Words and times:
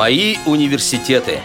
Мои 0.00 0.38
университеты. 0.46 1.40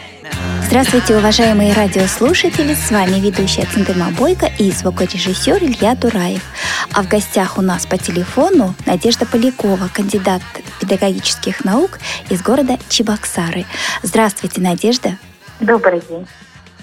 Здравствуйте, 0.67 1.17
уважаемые 1.17 1.73
радиослушатели! 1.73 2.73
С 2.73 2.89
вами 2.89 3.19
ведущая 3.19 3.65
Центыма 3.65 4.11
Бойко 4.11 4.45
и 4.45 4.71
звукорежиссер 4.71 5.61
Илья 5.61 5.93
Дураев. 5.93 6.41
А 6.93 7.03
в 7.03 7.09
гостях 7.09 7.57
у 7.57 7.61
нас 7.61 7.85
по 7.85 7.97
телефону 7.97 8.73
Надежда 8.85 9.25
Полякова, 9.25 9.89
кандидат 9.93 10.41
педагогических 10.79 11.65
наук 11.65 11.99
из 12.29 12.41
города 12.41 12.79
Чебоксары. 12.87 13.65
Здравствуйте, 14.03 14.61
Надежда! 14.61 15.17
Добрый 15.59 16.01
день! 16.09 16.25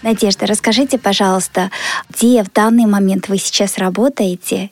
Надежда, 0.02 0.44
расскажите, 0.44 0.98
пожалуйста, 0.98 1.70
где 2.10 2.42
в 2.42 2.52
данный 2.52 2.84
момент 2.84 3.28
вы 3.28 3.38
сейчас 3.38 3.78
работаете 3.78 4.70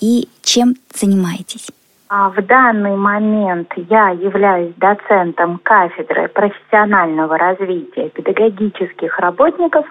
и 0.00 0.28
чем 0.42 0.76
занимаетесь? 0.94 1.68
А 2.14 2.28
в 2.28 2.42
данный 2.42 2.94
момент 2.94 3.72
я 3.88 4.10
являюсь 4.10 4.74
доцентом 4.76 5.58
кафедры 5.62 6.28
профессионального 6.28 7.38
развития 7.38 8.10
педагогических 8.10 9.18
работников 9.18 9.86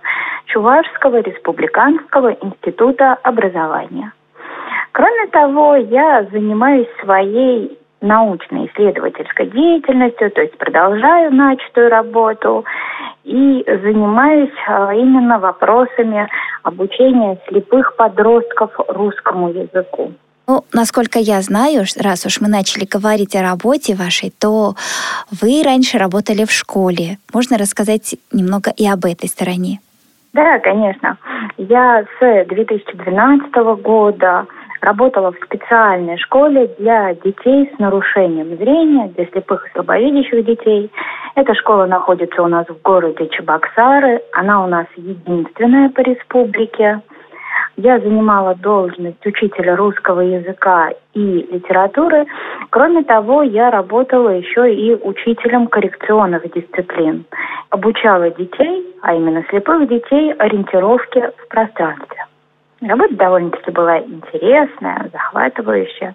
Чувашского 0.45 1.21
республиканского 1.21 2.34
института 2.34 3.17
образования. 3.23 4.13
Кроме 4.91 5.26
того, 5.31 5.77
я 5.77 6.27
занимаюсь 6.31 6.88
своей 7.02 7.79
научно-исследовательской 8.02 9.48
деятельностью, 9.48 10.29
то 10.29 10.41
есть 10.41 10.55
продолжаю 10.59 11.34
начатую 11.34 11.90
работу 11.90 12.65
и 13.23 13.63
занимаюсь 13.65 14.53
а, 14.67 14.93
именно 14.93 15.40
вопросами 15.40 16.29
обучения 16.62 17.40
слепых 17.48 17.95
подростков 17.95 18.79
русскому 18.90 19.49
языку. 19.49 20.12
Ну, 20.51 20.65
насколько 20.73 21.17
я 21.17 21.39
знаю, 21.41 21.85
раз 21.97 22.25
уж 22.25 22.41
мы 22.41 22.49
начали 22.49 22.83
говорить 22.83 23.37
о 23.37 23.41
работе 23.41 23.95
вашей, 23.95 24.33
то 24.37 24.73
вы 25.41 25.63
раньше 25.63 25.97
работали 25.97 26.43
в 26.43 26.51
школе. 26.51 27.19
Можно 27.33 27.57
рассказать 27.57 28.15
немного 28.34 28.70
и 28.76 28.85
об 28.85 29.05
этой 29.05 29.29
стороне? 29.29 29.79
Да, 30.34 30.59
конечно. 30.59 31.17
Я 31.57 32.03
с 32.20 32.45
2012 32.49 33.55
года 33.81 34.45
работала 34.81 35.31
в 35.31 35.37
специальной 35.45 36.17
школе 36.17 36.70
для 36.77 37.13
детей 37.13 37.71
с 37.73 37.79
нарушением 37.79 38.57
зрения, 38.57 39.07
для 39.15 39.27
слепых 39.27 39.65
и 39.65 39.71
слабовидящих 39.71 40.45
детей. 40.45 40.91
Эта 41.35 41.54
школа 41.55 41.85
находится 41.85 42.43
у 42.43 42.48
нас 42.48 42.67
в 42.67 42.81
городе 42.81 43.29
Чебоксары. 43.29 44.21
Она 44.33 44.65
у 44.65 44.67
нас 44.67 44.87
единственная 44.98 45.87
по 45.91 46.01
республике. 46.01 46.99
Я 47.84 47.99
занимала 47.99 48.54
должность 48.54 49.26
учителя 49.26 49.76
русского 49.76 50.21
языка 50.21 50.91
и 51.15 51.20
литературы. 51.20 52.27
Кроме 52.70 53.04
того, 53.04 53.41
я 53.41 53.71
работала 53.71 54.29
еще 54.29 54.71
и 54.71 54.93
учителем 54.93 55.65
коррекционных 55.65 56.43
дисциплин. 56.54 57.26
Обучала 57.71 58.29
детей, 58.29 58.85
а 59.01 59.15
именно 59.15 59.43
слепых 59.49 59.90
детей, 59.90 60.32
ориентировке 60.34 61.32
в 61.38 61.48
пространстве. 61.48 62.26
Работа 62.82 63.15
довольно-таки 63.15 63.71
была 63.71 63.99
интересная, 63.99 65.09
захватывающая. 65.12 66.13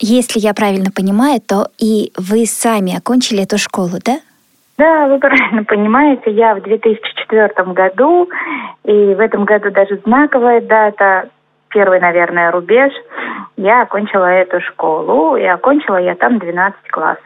Если 0.00 0.40
я 0.40 0.54
правильно 0.54 0.90
понимаю, 0.90 1.40
то 1.40 1.68
и 1.78 2.10
вы 2.16 2.46
сами 2.46 2.96
окончили 2.96 3.44
эту 3.44 3.58
школу, 3.58 3.98
да? 4.04 4.18
Да, 4.80 5.08
вы 5.08 5.18
правильно 5.18 5.62
понимаете, 5.62 6.30
я 6.30 6.54
в 6.54 6.62
2004 6.62 7.50
году, 7.74 8.30
и 8.84 9.14
в 9.14 9.20
этом 9.20 9.44
году 9.44 9.70
даже 9.70 10.00
знаковая 10.06 10.62
дата, 10.62 11.28
первый, 11.68 12.00
наверное, 12.00 12.50
рубеж, 12.50 12.90
я 13.58 13.82
окончила 13.82 14.24
эту 14.24 14.58
школу, 14.62 15.36
и 15.36 15.44
окончила 15.44 15.98
я 15.98 16.14
там 16.14 16.38
12 16.38 16.80
классов. 16.90 17.24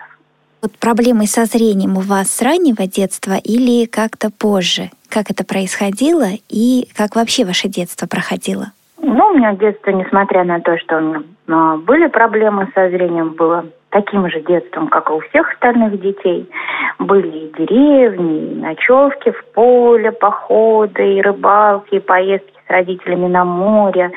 Вот 0.62 0.72
проблемы 0.80 1.26
со 1.26 1.44
зрением 1.44 1.96
у 1.96 2.00
вас 2.00 2.28
с 2.28 2.42
раннего 2.42 2.88
детства 2.88 3.34
или 3.34 3.86
как-то 3.86 4.30
позже? 4.36 4.90
Как 5.08 5.30
это 5.30 5.44
происходило 5.44 6.26
и 6.48 6.88
как 6.96 7.14
вообще 7.14 7.44
ваше 7.44 7.68
детство 7.68 8.08
проходило? 8.08 8.72
Ну, 9.00 9.28
у 9.28 9.38
меня 9.38 9.54
детство, 9.54 9.90
несмотря 9.90 10.42
на 10.42 10.58
то, 10.58 10.76
что 10.78 10.96
у 10.96 11.00
меня 11.00 11.22
а, 11.46 11.76
были 11.76 12.08
проблемы 12.08 12.68
со 12.74 12.88
зрением, 12.88 13.34
было 13.34 13.64
таким 13.94 14.28
же 14.28 14.40
детством, 14.40 14.88
как 14.88 15.08
и 15.08 15.12
у 15.12 15.20
всех 15.20 15.52
остальных 15.52 16.00
детей. 16.00 16.50
Были 16.98 17.28
и 17.28 17.52
деревни, 17.56 18.50
и 18.50 18.54
ночевки 18.56 19.30
в 19.30 19.44
поле, 19.54 20.10
походы, 20.10 21.14
и 21.14 21.22
рыбалки, 21.22 21.94
и 21.94 22.00
поездки 22.00 22.52
с 22.66 22.70
родителями 22.70 23.28
на 23.28 23.44
море, 23.44 24.10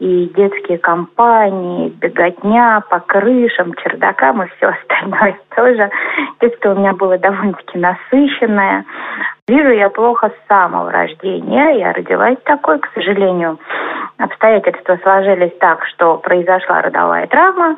и 0.00 0.32
детские 0.34 0.78
компании, 0.78 1.90
беготня 2.00 2.82
по 2.90 2.98
крышам, 2.98 3.74
чердакам 3.74 4.42
и 4.42 4.48
все 4.56 4.68
остальное 4.68 5.38
тоже. 5.54 5.90
Детство 6.40 6.72
у 6.72 6.78
меня 6.78 6.92
было 6.94 7.16
довольно-таки 7.16 7.78
насыщенное. 7.78 8.84
Вижу 9.46 9.70
я 9.70 9.90
плохо 9.90 10.30
с 10.30 10.48
самого 10.48 10.90
рождения. 10.90 11.78
Я 11.78 11.92
родилась 11.92 12.38
такой, 12.44 12.80
к 12.80 12.90
сожалению. 12.94 13.60
Обстоятельства 14.18 14.98
сложились 15.02 15.56
так, 15.60 15.84
что 15.86 16.16
произошла 16.16 16.82
родовая 16.82 17.26
травма, 17.28 17.76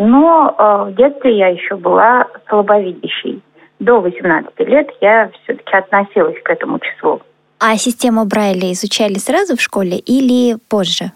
но 0.00 0.54
э, 0.58 0.90
в 0.90 0.94
детстве 0.94 1.36
я 1.36 1.48
еще 1.48 1.76
была 1.76 2.26
слабовидящей. 2.48 3.42
До 3.80 4.00
18 4.00 4.58
лет 4.60 4.88
я 5.02 5.30
все-таки 5.42 5.76
относилась 5.76 6.42
к 6.42 6.48
этому 6.48 6.78
числу. 6.78 7.20
А 7.58 7.76
систему 7.76 8.24
Брайля 8.24 8.72
изучали 8.72 9.18
сразу 9.18 9.56
в 9.56 9.60
школе 9.60 9.98
или 9.98 10.56
позже? 10.70 11.12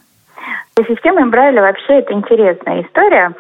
Система 0.77 1.27
Брайля 1.29 1.63
вообще 1.63 2.01
это 2.01 2.13
интересная 2.13 2.83
история. 2.83 3.33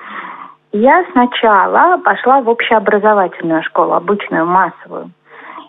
Я 0.73 1.05
сначала 1.13 1.99
пошла 1.99 2.41
в 2.41 2.49
общеобразовательную 2.49 3.63
школу, 3.65 3.93
обычную, 3.93 4.47
массовую. 4.47 5.11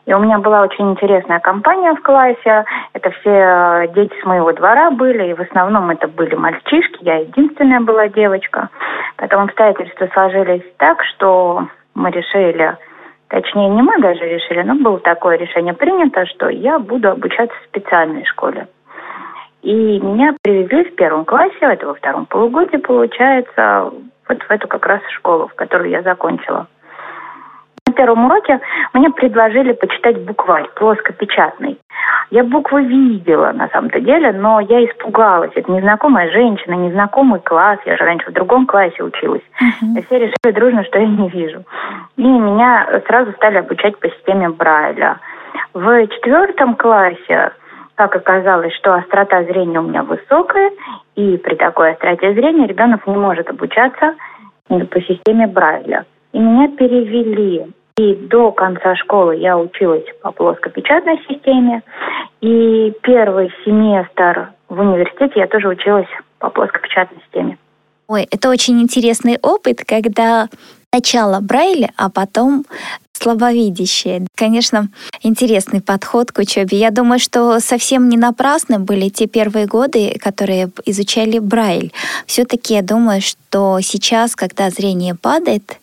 И 0.06 0.14
у 0.14 0.20
меня 0.20 0.38
была 0.38 0.62
очень 0.62 0.92
интересная 0.92 1.40
компания 1.40 1.94
в 1.96 2.02
классе. 2.02 2.66
Это 2.94 3.10
все 3.10 3.32
э, 3.32 3.88
дети 3.96 4.14
с 4.22 4.26
моего 4.26 4.52
двора 4.54 4.92
были, 4.92 5.32
и 5.32 5.34
в 5.34 5.42
основном 5.42 5.90
это 5.90 6.08
были 6.08 6.36
мальчишки. 6.36 7.00
Я 7.02 7.18
единственная 7.18 7.80
была 7.80 8.08
девочка. 8.08 8.70
Потом 9.18 9.44
обстоятельства 9.44 10.08
сложились 10.14 10.64
так, 10.78 11.04
что 11.04 11.68
мы 11.96 12.12
решили, 12.12 12.78
точнее 13.30 13.70
не 13.70 13.82
мы 13.82 13.98
даже 14.00 14.26
решили, 14.26 14.62
но 14.62 14.76
было 14.76 15.00
такое 15.00 15.38
решение 15.38 15.74
принято, 15.74 16.26
что 16.28 16.50
я 16.50 16.78
буду 16.78 17.10
обучаться 17.10 17.56
в 17.62 17.68
специальной 17.70 18.26
школе. 18.26 18.68
И 19.64 20.00
меня 20.00 20.36
привезли 20.44 20.84
в 20.84 20.96
первом 20.96 21.26
классе, 21.26 21.56
это 21.62 21.88
во 21.88 21.96
втором 21.96 22.28
полугодии 22.28 22.78
получается, 22.78 23.92
вот 24.30 24.44
в 24.44 24.52
эту 24.52 24.68
как 24.68 24.86
раз 24.86 25.02
школу, 25.16 25.48
в 25.48 25.56
которую 25.56 25.90
я 25.90 26.04
закончила 26.04 26.68
первом 27.96 28.26
уроке 28.26 28.60
мне 28.94 29.10
предложили 29.10 29.74
почитать 29.74 30.22
букварь 30.24 30.68
плоскопечатный. 30.76 31.80
Я 32.32 32.44
буквы 32.44 32.84
видела, 32.84 33.52
на 33.52 33.68
самом-то 33.70 34.00
деле, 34.00 34.32
но 34.32 34.60
я 34.60 34.86
испугалась. 34.86 35.52
Это 35.56 35.72
незнакомая 35.72 36.32
женщина, 36.32 36.74
незнакомый 36.74 37.40
класс. 37.40 37.80
Я 37.86 37.98
же 37.98 38.04
раньше 38.04 38.30
в 38.30 38.34
другом 38.34 38.66
классе 38.66 39.02
училась. 39.04 39.44
Uh-huh. 39.62 40.06
Все 40.06 40.20
решили 40.20 40.54
дружно, 40.54 40.84
что 40.84 41.00
я 41.00 41.08
не 41.08 41.30
вижу. 41.30 41.64
И 42.18 42.24
меня 42.24 42.88
сразу 43.08 43.32
стали 43.34 43.58
обучать 43.58 43.98
по 44.00 44.10
системе 44.10 44.50
Брайля. 44.50 45.20
В 45.74 46.08
четвертом 46.08 46.76
классе 46.76 47.52
как 47.96 48.16
оказалось, 48.16 48.74
что 48.76 48.94
острота 48.94 49.44
зрения 49.44 49.80
у 49.80 49.84
меня 49.84 50.04
высокая, 50.04 50.72
и 51.16 51.38
при 51.38 51.56
такой 51.56 51.94
остроте 51.94 52.34
зрения 52.34 52.68
ребенок 52.68 53.08
не 53.08 53.16
может 53.16 53.50
обучаться 53.50 54.16
по 54.68 55.02
системе 55.02 55.48
Брайля. 55.48 56.06
И 56.34 56.40
меня 56.40 56.68
перевели 56.70 57.68
и 57.98 58.14
до 58.14 58.52
конца 58.52 58.96
школы 58.96 59.38
я 59.38 59.58
училась 59.58 60.04
по 60.22 60.32
плоскопечатной 60.32 61.18
системе. 61.30 61.82
И 62.42 62.94
первый 63.02 63.52
семестр 63.64 64.50
в 64.68 64.80
университете 64.80 65.40
я 65.40 65.48
тоже 65.48 65.70
училась 65.70 66.08
по 66.40 66.50
плоскопечатной 66.50 67.22
системе. 67.24 67.58
Ой, 68.08 68.28
это 68.30 68.50
очень 68.50 68.82
интересный 68.82 69.38
опыт, 69.42 69.84
когда 69.88 70.48
сначала 70.94 71.40
Брайля, 71.42 71.92
а 71.98 72.10
потом 72.10 72.66
слабовидящие. 73.22 74.28
Конечно, 74.36 74.90
интересный 75.22 75.82
подход 75.82 76.32
к 76.32 76.40
учебе. 76.40 76.78
Я 76.78 76.92
думаю, 76.92 77.20
что 77.20 77.60
совсем 77.60 78.10
не 78.10 78.18
напрасны 78.18 78.80
были 78.80 79.10
те 79.10 79.28
первые 79.28 79.68
годы, 79.68 80.18
которые 80.22 80.70
изучали 80.86 81.40
Брайль. 81.40 81.92
Все-таки 82.26 82.74
я 82.74 82.82
думаю, 82.82 83.22
что 83.22 83.80
сейчас, 83.82 84.36
когда 84.36 84.70
зрение 84.70 85.16
падает, 85.16 85.78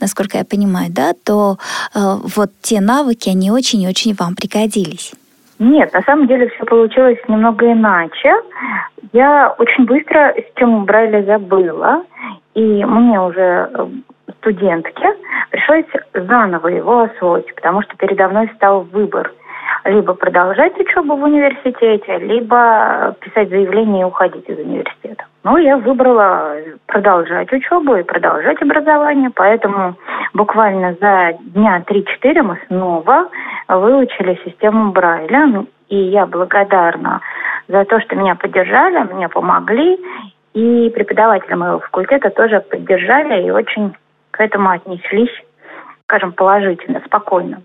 насколько 0.00 0.38
я 0.38 0.44
понимаю, 0.44 0.90
да, 0.90 1.14
то 1.24 1.58
э, 1.94 2.18
вот 2.36 2.50
те 2.60 2.80
навыки, 2.80 3.28
они 3.28 3.50
очень-очень 3.50 4.14
вам 4.14 4.36
пригодились. 4.36 5.12
Нет, 5.58 5.92
на 5.92 6.02
самом 6.02 6.26
деле 6.26 6.48
все 6.48 6.64
получилось 6.64 7.18
немного 7.28 7.70
иначе. 7.70 8.34
Я 9.12 9.54
очень 9.58 9.84
быстро 9.84 10.34
систему 10.36 10.82
Брайля 10.82 11.22
забыла, 11.22 12.04
и 12.54 12.84
мне 12.84 13.20
уже 13.20 13.70
э, 13.72 13.86
студентке 14.44 15.16
пришлось 15.50 15.86
заново 16.12 16.68
его 16.68 17.02
освоить, 17.02 17.54
потому 17.54 17.82
что 17.82 17.96
передо 17.96 18.28
мной 18.28 18.50
стал 18.56 18.82
выбор 18.82 19.32
либо 19.84 20.14
продолжать 20.14 20.78
учебу 20.78 21.16
в 21.16 21.22
университете, 21.22 22.18
либо 22.18 23.14
писать 23.20 23.48
заявление 23.48 24.02
и 24.02 24.04
уходить 24.04 24.48
из 24.48 24.58
университета. 24.58 25.24
Ну, 25.44 25.58
я 25.58 25.76
выбрала 25.76 26.56
продолжать 26.86 27.52
учебу 27.52 27.96
и 27.96 28.02
продолжать 28.02 28.62
образование, 28.62 29.28
поэтому 29.28 29.94
буквально 30.32 30.94
за 30.98 31.34
дня 31.38 31.84
3-4 31.86 32.42
мы 32.42 32.58
снова 32.66 33.28
выучили 33.68 34.40
систему 34.42 34.92
Брайля. 34.92 35.66
И 35.90 35.96
я 35.96 36.24
благодарна 36.24 37.20
за 37.68 37.84
то, 37.84 38.00
что 38.00 38.16
меня 38.16 38.36
поддержали, 38.36 39.12
мне 39.12 39.28
помогли. 39.28 39.98
И 40.54 40.90
преподаватели 40.94 41.54
моего 41.54 41.80
факультета 41.80 42.30
тоже 42.30 42.60
поддержали 42.60 43.46
и 43.46 43.50
очень 43.50 43.94
к 44.30 44.40
этому 44.40 44.70
отнеслись, 44.70 45.44
скажем, 46.04 46.32
положительно, 46.32 47.02
спокойно. 47.04 47.60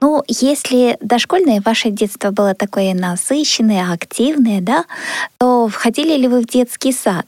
Ну, 0.00 0.22
если 0.28 0.96
дошкольное 1.00 1.60
ваше 1.64 1.90
детство 1.90 2.30
было 2.30 2.54
такое 2.54 2.94
насыщенное, 2.94 3.92
активное, 3.92 4.60
да, 4.60 4.84
то 5.38 5.66
входили 5.68 6.16
ли 6.16 6.28
вы 6.28 6.40
в 6.40 6.46
детский 6.46 6.92
сад? 6.92 7.26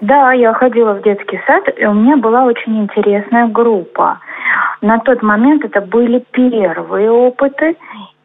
Да, 0.00 0.32
я 0.32 0.52
ходила 0.54 0.94
в 0.94 1.02
детский 1.02 1.40
сад, 1.46 1.64
и 1.76 1.86
у 1.86 1.92
меня 1.92 2.16
была 2.16 2.44
очень 2.44 2.82
интересная 2.82 3.46
группа. 3.46 4.18
На 4.80 4.98
тот 4.98 5.22
момент 5.22 5.64
это 5.64 5.82
были 5.82 6.24
первые 6.32 7.10
опыты, 7.10 7.76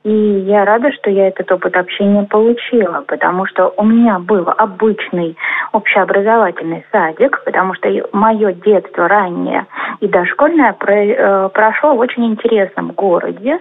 и 0.06 0.40
я 0.42 0.66
рада, 0.66 0.92
что 0.92 1.10
я 1.10 1.28
этот 1.30 1.52
опыт 1.52 1.76
общения 1.76 2.24
получила, 2.30 3.04
потому 3.08 3.48
что 3.48 3.74
у 3.76 3.84
меня 3.84 4.20
был 4.20 4.48
обычный 4.56 5.36
общеобразовательный 5.72 6.86
садик, 6.92 7.44
потому 7.44 7.74
что 7.74 7.90
мое 8.12 8.54
детство 8.54 9.08
раннее 9.08 9.66
и 10.02 10.08
дошкольное 10.08 10.76
э, 10.80 11.50
прошло 11.50 11.96
в 11.96 12.00
очень 12.00 12.28
интересном 12.28 12.92
городе. 12.92 13.60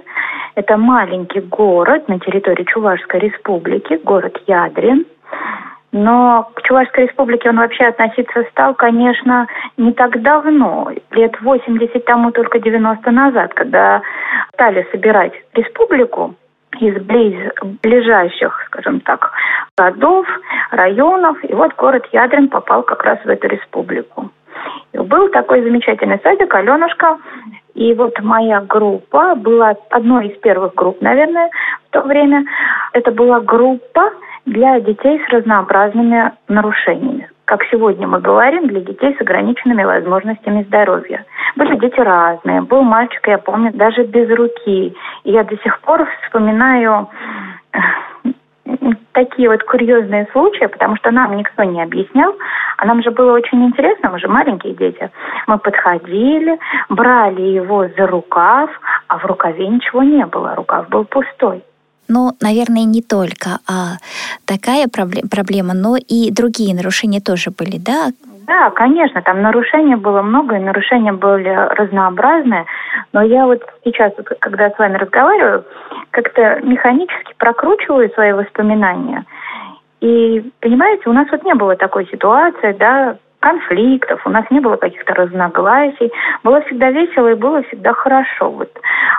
Это 0.55 0.76
маленький 0.76 1.41
город 1.41 2.08
на 2.08 2.20
территории 2.20 2.64
Чувашской 2.64 3.20
республики, 3.20 3.99
город 4.05 4.37
Ядрин. 4.47 5.06
Но 5.96 6.50
к 6.55 6.62
Чувашской 6.62 7.06
республике 7.06 7.50
он 7.50 7.58
вообще 7.58 7.85
относиться 7.85 8.43
стал, 8.50 8.75
конечно, 8.75 9.46
не 9.76 9.93
так 9.93 10.20
давно, 10.23 10.91
лет 11.12 11.41
80 11.41 12.05
тому 12.05 12.32
только 12.32 12.58
90 12.58 13.08
назад, 13.12 13.55
когда 13.55 14.02
стали 14.55 14.85
собирать 14.91 15.32
республику 15.52 16.35
из 16.81 17.00
близ, 17.00 17.37
ближайших, 17.81 18.64
скажем 18.67 18.99
так, 19.02 19.31
городов, 19.79 20.26
районов. 20.73 21.38
И 21.44 21.55
вот 21.55 21.76
город 21.76 22.05
Ядрин 22.11 22.49
попал 22.49 22.82
как 22.82 23.05
раз 23.05 23.20
в 23.25 23.29
эту 23.29 23.47
республику. 23.47 24.31
И 24.93 24.99
был 24.99 25.29
такой 25.29 25.62
замечательный 25.62 26.19
садик 26.25 26.52
«Аленушка». 26.52 27.19
И 27.75 27.94
вот 27.94 28.19
моя 28.20 28.61
группа 28.62 29.37
была 29.37 29.75
одной 29.90 30.26
из 30.26 30.38
первых 30.38 30.75
групп, 30.75 31.00
наверное, 31.00 31.50
в 31.87 31.93
то 31.93 32.00
время. 32.00 32.44
Это 32.93 33.12
была 33.12 33.38
группа 33.38 34.11
для 34.46 34.81
детей 34.81 35.20
с 35.26 35.32
разнообразными 35.32 36.32
нарушениями. 36.49 37.31
Как 37.44 37.62
сегодня 37.70 38.06
мы 38.06 38.20
говорим, 38.20 38.69
для 38.69 38.81
детей 38.81 39.14
с 39.17 39.20
ограниченными 39.20 39.85
возможностями 39.85 40.62
здоровья. 40.64 41.25
Были 41.56 41.76
дети 41.76 42.00
разные. 42.00 42.62
Был 42.62 42.82
мальчик, 42.82 43.26
я 43.26 43.38
помню, 43.38 43.73
даже 43.73 44.05
без 44.05 44.31
руки. 44.31 44.96
И 45.25 45.31
я 45.31 45.44
до 45.44 45.56
сих 45.58 45.79
пор 45.81 46.08
вспоминаю 46.23 47.08
э, 47.73 47.79
такие 49.12 49.49
вот 49.50 49.62
курьезные 49.62 50.26
случаи, 50.32 50.67
потому 50.67 50.97
что 50.97 51.11
нам 51.11 51.37
никто 51.37 51.64
не 51.64 51.82
объяснял, 51.82 52.35
а 52.79 52.87
нам 52.87 53.02
же 53.02 53.11
было 53.11 53.32
очень 53.32 53.64
интересно, 53.64 54.11
мы 54.11 54.19
же 54.19 54.29
маленькие 54.29 54.75
дети. 54.75 55.11
Мы 55.47 55.58
подходили, 55.58 56.58
брали 56.88 57.43
его 57.43 57.88
за 57.97 58.06
рукав, 58.06 58.70
а 59.08 59.19
в 59.19 59.25
рукаве 59.26 59.69
ничего 59.69 60.02
не 60.02 60.25
было, 60.26 60.55
рукав 60.55 60.88
был 60.88 61.05
пустой. 61.05 61.62
Ну, 62.09 62.33
наверное, 62.41 62.85
не 62.85 63.03
только 63.03 63.59
а 63.69 63.97
такая 64.47 64.87
проблема, 64.89 65.75
но 65.75 65.97
и 65.97 66.31
другие 66.31 66.75
нарушения 66.75 67.21
тоже 67.21 67.51
были, 67.51 67.79
да? 67.79 68.11
Да, 68.47 68.71
конечно, 68.71 69.23
там 69.23 69.41
нарушений 69.41 69.95
было 69.95 70.21
много, 70.21 70.56
и 70.56 70.61
нарушения 70.62 71.12
были 71.12 71.49
разнообразные, 71.49 72.67
но 73.12 73.23
я 73.23 73.47
вот 73.47 73.62
сейчас, 73.85 74.12
когда 74.39 74.71
с 74.71 74.79
вами 74.79 74.99
разговариваю, 74.99 75.65
как-то 76.11 76.61
механически 76.62 77.35
прокручиваю 77.39 78.11
свои 78.11 78.33
воспоминания. 78.33 79.25
И, 80.00 80.45
понимаете, 80.61 81.09
у 81.09 81.15
нас 81.15 81.27
вот 81.31 81.43
не 81.45 81.55
было 81.55 81.77
такой 81.77 82.07
ситуации, 82.09 82.77
да, 82.79 83.17
конфликтов, 83.44 84.26
у 84.26 84.31
нас 84.31 84.44
не 84.50 84.61
было 84.61 84.76
каких-то 84.76 85.12
разногласий, 85.12 86.11
было 86.43 86.62
всегда 86.62 86.91
весело 86.91 87.29
и 87.29 87.35
было 87.35 87.62
всегда 87.64 87.93
хорошо. 87.93 88.50
Вот 88.50 88.70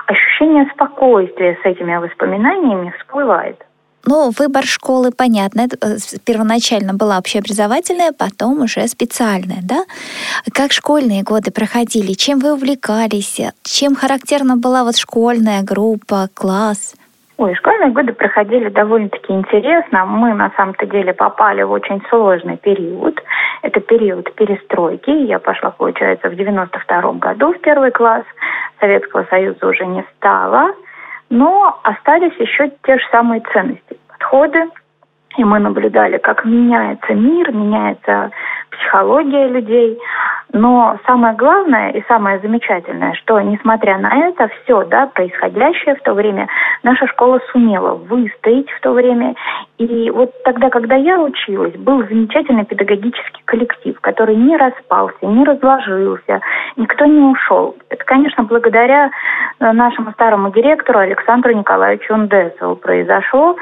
ощущение 0.07 0.65
спокойствия 0.73 1.57
с 1.61 1.65
этими 1.65 1.95
воспоминаниями 1.97 2.91
всплывает. 2.99 3.63
Ну, 4.07 4.31
выбор 4.37 4.63
школы, 4.65 5.11
понятно, 5.11 5.61
э, 5.61 5.97
первоначально 6.25 6.93
была 6.93 7.17
общеобразовательная, 7.17 8.11
потом 8.11 8.61
уже 8.61 8.87
специальная, 8.87 9.61
да? 9.63 9.83
Как 10.53 10.71
школьные 10.71 11.23
годы 11.23 11.51
проходили? 11.51 12.13
Чем 12.13 12.39
вы 12.39 12.53
увлекались? 12.53 13.41
Чем 13.63 13.95
характерна 13.95 14.57
была 14.57 14.83
вот 14.83 14.97
школьная 14.97 15.63
группа, 15.63 16.29
класс? 16.33 16.95
Ой, 17.37 17.53
школьные 17.55 17.91
годы 17.91 18.13
проходили 18.13 18.69
довольно-таки 18.69 19.33
интересно. 19.33 20.05
Мы 20.05 20.33
на 20.33 20.51
самом-то 20.55 20.85
деле 20.85 21.13
попали 21.13 21.63
в 21.63 21.71
очень 21.71 22.01
сложный 22.09 22.55
период. 22.55 23.21
Это 23.61 23.81
период 23.81 24.33
перестройки. 24.35 25.09
Я 25.09 25.39
пошла, 25.39 25.71
получается, 25.71 26.29
в 26.29 26.35
92 26.35 27.13
году 27.13 27.53
в 27.53 27.59
первый 27.59 27.91
класс. 27.91 28.23
Советского 28.79 29.25
Союза 29.29 29.67
уже 29.67 29.85
не 29.85 30.05
стало. 30.15 30.71
Но 31.29 31.77
остались 31.83 32.37
еще 32.39 32.71
те 32.83 32.97
же 32.97 33.03
самые 33.11 33.41
ценности, 33.51 33.97
подходы. 34.07 34.69
И 35.35 35.43
мы 35.43 35.59
наблюдали, 35.59 36.17
как 36.17 36.45
меняется 36.45 37.13
мир, 37.13 37.51
меняется 37.51 38.31
психология 38.71 39.49
людей. 39.49 39.99
Но 40.57 40.97
самое 41.05 41.35
главное 41.35 41.89
и 41.89 42.01
самое 42.07 42.39
замечательное, 42.39 43.13
что 43.15 43.41
несмотря 43.41 43.97
на 43.97 44.29
это 44.29 44.47
все, 44.47 44.85
да, 44.85 45.07
происходящее 45.07 45.95
в 45.95 46.01
то 46.03 46.13
время, 46.13 46.47
наша 46.81 47.07
школа 47.07 47.41
сумела 47.51 47.95
выстоять 47.95 48.69
в 48.71 48.79
то 48.79 48.93
время. 48.93 49.35
И 49.77 50.09
вот 50.09 50.31
тогда, 50.43 50.69
когда 50.69 50.95
я 50.95 51.19
училась, 51.19 51.75
был 51.75 52.01
замечательный 52.07 52.63
педагогический 52.63 53.41
коллектив, 53.43 53.99
который 53.99 54.35
не 54.35 54.55
распался, 54.55 55.17
не 55.21 55.43
разложился, 55.43 56.39
никто 56.77 57.05
не 57.05 57.19
ушел. 57.19 57.75
Это, 57.89 58.03
конечно, 58.05 58.43
благодаря 58.43 59.11
э, 59.59 59.71
нашему 59.73 60.11
старому 60.13 60.51
директору 60.51 60.99
Александру 60.99 61.53
Николаевичу 61.53 62.13
Ундесову 62.13 62.77
произошло. 62.77 63.57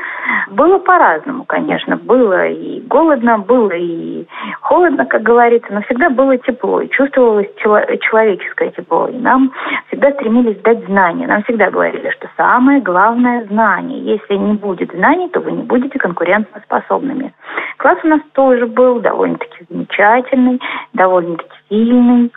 Было 0.52 0.78
по-разному, 0.78 1.46
конечно. 1.46 1.98
Было 1.98 2.48
и 2.48 2.82
голодно, 2.82 3.40
было 3.40 3.72
и 3.72 4.28
холодно, 4.62 5.06
как 5.06 5.24
говорится, 5.24 5.74
но 5.74 5.82
всегда 5.82 6.12
было 6.12 6.38
тепло, 6.38 6.82
и 6.82 6.90
чувствовалось 6.90 7.48
человеческое 7.58 8.70
тепло. 8.70 9.08
И 9.08 9.18
нам 9.18 9.52
всегда 9.88 10.12
стремились 10.12 10.62
дать 10.62 10.86
знания. 10.86 11.26
Нам 11.26 11.44
всегда 11.44 11.72
говорили, 11.72 12.12
что 12.12 12.30
самое 12.38 12.82
главное– 12.82 13.46
знание. 13.50 14.00
Если 14.00 14.36
не 14.36 14.54
будет 14.54 14.92
знаний, 14.92 15.30
то 15.30 15.40
вы 15.40 15.54
не 15.54 15.64
будете 15.64 16.03
конкурентоспособными. 16.04 17.34
Класс 17.78 17.98
у 18.04 18.08
нас 18.08 18.22
тоже 18.34 18.68
был 18.68 19.00
довольно-таки 19.00 19.66
замечательный, 19.70 20.62
довольно-таки 20.94 21.56
сильный. 21.70 22.32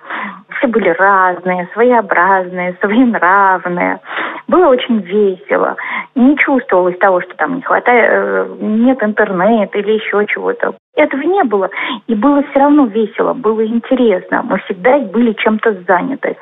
Все 0.56 0.68
были 0.68 0.88
разные, 0.90 1.68
своеобразные, 1.75 2.76
своенравные. 2.80 4.00
Было 4.46 4.68
очень 4.68 5.00
весело. 5.00 5.76
Не 6.14 6.37
чувствовалось 6.38 6.96
того, 6.99 7.20
что 7.20 7.35
там 7.37 7.56
не 7.56 7.62
хватает, 7.62 8.08
э, 8.08 8.56
нет 8.61 9.02
интернета 9.02 9.78
или 9.78 9.92
еще 9.92 10.25
чего-то. 10.26 10.75
Этого 10.96 11.20
не 11.20 11.44
было. 11.44 11.68
И 12.06 12.14
было 12.14 12.42
все 12.50 12.58
равно 12.58 12.86
весело, 12.86 13.34
было 13.34 13.64
интересно. 13.64 14.42
Мы 14.42 14.58
всегда 14.60 14.98
были 14.98 15.34
чем-то 15.34 15.76
заняты. 15.86 16.36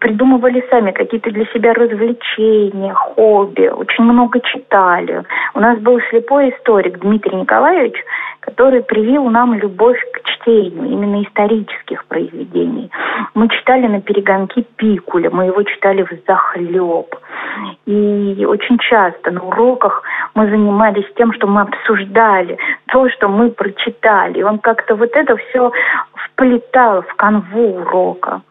Придумывали 0.00 0.64
сами 0.70 0.90
какие-то 0.90 1.30
для 1.30 1.46
себя 1.46 1.72
развлечения, 1.72 2.92
хобби. 2.92 3.68
Очень 3.68 4.04
много 4.04 4.40
читали. 4.40 5.22
У 5.54 5.60
нас 5.60 5.78
был 5.78 6.00
слепой 6.10 6.50
историк 6.50 6.98
Дмитрий 6.98 7.36
Николаевич, 7.36 7.94
который 8.40 8.82
привил 8.82 9.28
нам 9.30 9.54
любовь 9.54 10.00
к 10.12 10.22
чтению, 10.24 10.84
именно 10.84 11.22
исторических 11.22 12.04
произведений. 12.06 12.90
Мы 13.34 13.48
читали 13.48 13.86
на 13.86 14.00
перегонки 14.00 14.64
Пикуля, 14.76 15.30
мы 15.30 15.46
его 15.46 15.62
читали 15.62 16.02
в 16.02 16.10
захлеб. 16.26 17.14
И 17.86 18.44
очень 18.46 18.78
часто 18.78 19.30
на 19.30 19.42
уроках 19.42 20.02
мы 20.34 20.48
занимались 20.48 21.06
тем, 21.16 21.32
что 21.32 21.46
мы 21.46 21.62
обсуждали 21.62 22.58
то, 22.88 23.08
что 23.10 23.28
мы 23.28 23.50
прочитали. 23.50 23.75
И 24.36 24.42
он 24.42 24.58
как-то 24.58 24.94
вот 24.94 25.10
это 25.14 25.36
все 25.36 25.70
вплетал 26.14 27.02
в 27.02 27.14
канву 27.14 27.80
урока. 27.80 28.42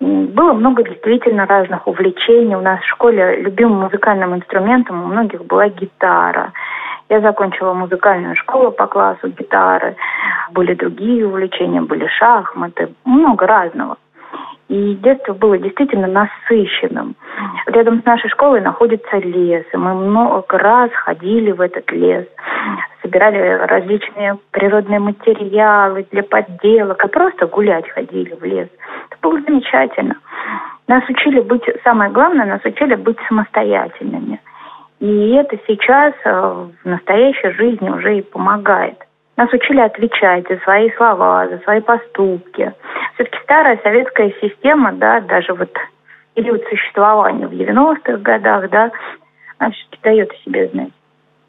Было 0.00 0.52
много 0.52 0.82
действительно 0.82 1.46
разных 1.46 1.86
увлечений. 1.86 2.54
У 2.56 2.60
нас 2.60 2.80
в 2.80 2.88
школе 2.88 3.40
любимым 3.40 3.80
музыкальным 3.82 4.34
инструментом 4.34 5.02
у 5.02 5.06
многих 5.06 5.44
была 5.46 5.68
гитара. 5.68 6.52
Я 7.08 7.20
закончила 7.20 7.74
музыкальную 7.74 8.36
школу 8.36 8.70
по 8.70 8.86
классу 8.86 9.28
гитары. 9.28 9.96
Были 10.52 10.74
другие 10.74 11.26
увлечения, 11.26 11.80
были 11.80 12.06
шахматы, 12.08 12.88
много 13.04 13.46
разного. 13.46 13.96
И 14.68 14.94
детство 14.96 15.34
было 15.34 15.58
действительно 15.58 16.06
насыщенным. 16.06 17.14
Рядом 17.66 18.00
с 18.00 18.04
нашей 18.04 18.30
школой 18.30 18.60
находится 18.60 19.18
лес, 19.18 19.64
и 19.72 19.76
мы 19.76 19.94
много 19.94 20.58
раз 20.58 20.90
ходили 20.92 21.52
в 21.52 21.60
этот 21.60 21.90
лес, 21.92 22.26
собирали 23.14 23.38
различные 23.38 24.38
природные 24.50 24.98
материалы 24.98 26.06
для 26.10 26.22
подделок, 26.24 27.04
и 27.04 27.08
просто 27.08 27.46
гулять 27.46 27.88
ходили 27.90 28.34
в 28.34 28.44
лес. 28.44 28.68
Это 29.10 29.18
было 29.22 29.40
замечательно. 29.40 30.16
Нас 30.88 31.08
учили 31.08 31.40
быть, 31.40 31.62
самое 31.84 32.10
главное, 32.10 32.44
нас 32.44 32.60
учили 32.64 32.96
быть 32.96 33.16
самостоятельными. 33.28 34.40
И 34.98 35.30
это 35.32 35.56
сейчас 35.66 36.14
э, 36.24 36.30
в 36.30 36.88
настоящей 36.88 37.50
жизни 37.52 37.88
уже 37.88 38.18
и 38.18 38.22
помогает. 38.22 38.98
Нас 39.36 39.52
учили 39.52 39.80
отвечать 39.80 40.46
за 40.48 40.56
свои 40.58 40.90
слова, 40.92 41.48
за 41.48 41.58
свои 41.58 41.80
поступки. 41.80 42.72
Все-таки 43.14 43.38
старая 43.44 43.78
советская 43.82 44.32
система, 44.40 44.92
да, 44.92 45.20
даже 45.20 45.54
вот 45.54 45.72
период 46.34 46.62
существования 46.68 47.46
в 47.46 47.52
90-х 47.52 48.18
годах, 48.18 48.70
да, 48.70 48.90
она 49.58 49.70
все-таки 49.70 49.98
дает 50.02 50.32
о 50.32 50.36
себе 50.44 50.68
знать. 50.68 50.92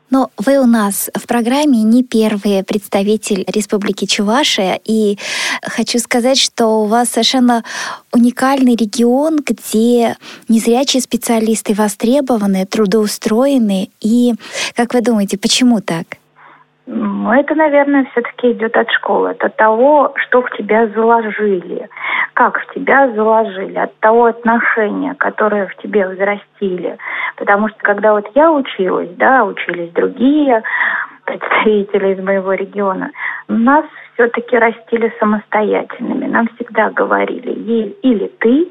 Но 0.10 0.30
вы 0.38 0.60
у 0.60 0.66
нас 0.66 1.10
в 1.14 1.26
программе 1.26 1.84
не 1.84 2.04
первый 2.04 2.64
представитель 2.64 3.44
Республики 3.48 4.06
Чувашия, 4.06 4.80
и 4.86 5.18
хочу 5.64 6.00
сказать, 6.00 6.38
что 6.38 6.84
у 6.84 6.86
вас 6.86 7.10
совершенно 7.10 7.64
уникальный 8.12 8.76
регион, 8.76 9.40
где 9.46 10.18
незрячие 10.48 11.02
специалисты 11.02 11.74
востребованы, 11.74 12.66
трудоустроены. 12.66 13.90
И 14.00 14.34
как 14.76 14.94
вы 14.94 15.02
думаете, 15.02 15.38
почему 15.38 15.82
так? 15.82 16.18
Ну, 16.88 17.32
это, 17.34 17.56
наверное, 17.56 18.06
все-таки 18.12 18.52
идет 18.52 18.78
от 18.78 18.92
школы, 18.92 19.32
от 19.32 19.56
того, 19.56 20.14
что 20.18 20.44
в 20.44 20.52
тебя 20.52 20.88
заложили, 20.90 21.90
как 22.34 22.60
в 22.60 22.74
тебя 22.74 23.12
заложили, 23.12 23.78
от 23.78 23.98
того 24.00 24.26
отношения, 24.26 25.16
которое 25.16 25.66
в 25.66 25.76
тебе 25.78 26.08
взрастили. 26.08 26.98
Потому 27.38 27.70
что 27.70 27.78
когда 27.80 28.14
вот 28.14 28.30
я 28.36 28.52
училась, 28.52 29.10
да, 29.16 29.46
учились 29.46 29.92
другие 29.94 30.62
представители 31.26 32.14
из 32.14 32.24
моего 32.24 32.54
региона, 32.54 33.10
нас 33.48 33.86
все-таки 34.14 34.56
растили 34.56 35.12
самостоятельными. 35.20 36.28
Нам 36.28 36.48
всегда 36.56 36.92
говорили, 36.92 37.52
или 38.04 38.28
ты, 38.40 38.68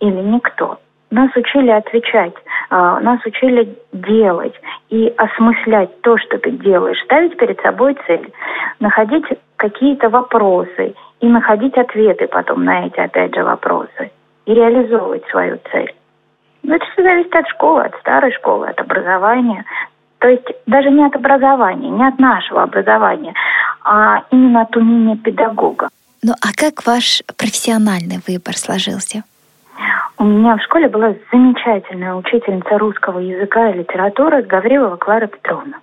или 0.00 0.20
никто. 0.22 0.78
Нас 1.10 1.30
учили 1.36 1.70
отвечать, 1.70 2.34
нас 2.70 3.24
учили 3.24 3.76
делать 3.92 4.54
и 4.90 5.08
осмыслять 5.16 6.00
то, 6.02 6.18
что 6.18 6.38
ты 6.38 6.50
делаешь, 6.50 7.02
ставить 7.04 7.36
перед 7.36 7.60
собой 7.60 7.96
цель, 8.06 8.32
находить 8.80 9.24
какие-то 9.56 10.08
вопросы 10.10 10.94
и 11.20 11.26
находить 11.26 11.76
ответы 11.76 12.26
потом 12.28 12.64
на 12.64 12.86
эти, 12.86 13.00
опять 13.00 13.34
же, 13.34 13.42
вопросы 13.42 14.10
и 14.46 14.54
реализовывать 14.54 15.26
свою 15.30 15.58
цель. 15.72 15.94
Но 16.62 16.76
это 16.76 16.84
все 16.92 17.02
зависит 17.02 17.34
от 17.34 17.48
школы, 17.48 17.82
от 17.82 17.98
старой 18.00 18.32
школы, 18.32 18.68
от 18.68 18.80
образования. 18.80 19.64
То 20.18 20.28
есть 20.28 20.46
даже 20.66 20.90
не 20.90 21.04
от 21.04 21.14
образования, 21.16 21.88
не 21.88 22.06
от 22.06 22.18
нашего 22.18 22.62
образования, 22.62 23.34
а 23.84 24.24
именно 24.30 24.62
от 24.62 24.76
умения 24.76 25.16
педагога. 25.16 25.88
Ну 26.22 26.32
а 26.40 26.48
как 26.54 26.84
ваш 26.86 27.22
профессиональный 27.36 28.18
выбор 28.26 28.56
сложился? 28.56 29.22
У 30.20 30.24
меня 30.24 30.56
в 30.56 30.62
школе 30.62 30.88
была 30.88 31.14
замечательная 31.30 32.12
учительница 32.14 32.76
русского 32.76 33.20
языка 33.20 33.70
и 33.70 33.78
литературы 33.78 34.42
Гаврилова 34.42 34.96
Клара 34.96 35.28
Петровна. 35.28 35.78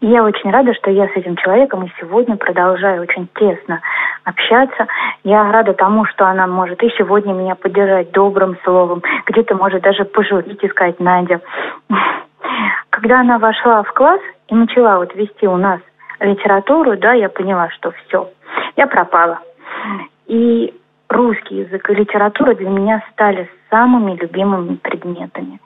И 0.00 0.06
я 0.06 0.24
очень 0.24 0.50
рада, 0.50 0.72
что 0.72 0.90
я 0.90 1.06
с 1.08 1.12
этим 1.14 1.36
человеком 1.36 1.84
и 1.84 1.92
сегодня 2.00 2.36
продолжаю 2.36 3.02
очень 3.02 3.28
тесно 3.34 3.82
общаться. 4.24 4.86
Я 5.24 5.52
рада 5.52 5.74
тому, 5.74 6.06
что 6.06 6.26
она 6.26 6.46
может 6.46 6.82
и 6.82 6.88
сегодня 6.96 7.34
меня 7.34 7.54
поддержать 7.54 8.12
добрым 8.12 8.56
словом, 8.64 9.02
где-то 9.26 9.54
может 9.56 9.82
даже 9.82 10.06
пожурить 10.06 10.62
и 10.64 10.68
сказать 10.68 10.98
«Надя». 10.98 11.42
Когда 12.88 13.20
она 13.20 13.38
вошла 13.38 13.82
в 13.82 13.92
класс 13.92 14.22
и 14.48 14.54
начала 14.54 14.96
вот 14.96 15.14
вести 15.14 15.46
у 15.46 15.58
нас 15.58 15.80
литературу, 16.20 16.96
да, 16.96 17.12
я 17.12 17.28
поняла, 17.28 17.68
что 17.68 17.90
все, 17.90 18.30
я 18.76 18.86
пропала. 18.86 19.40
И 20.28 20.72
русский 21.10 21.56
язык 21.56 21.90
и 21.90 21.94
литература 21.94 22.54
для 22.54 22.70
меня 22.70 23.02
стали 23.12 23.50
самыми 23.70 24.16
любимыми 24.16 24.76
предметами. 24.76 25.60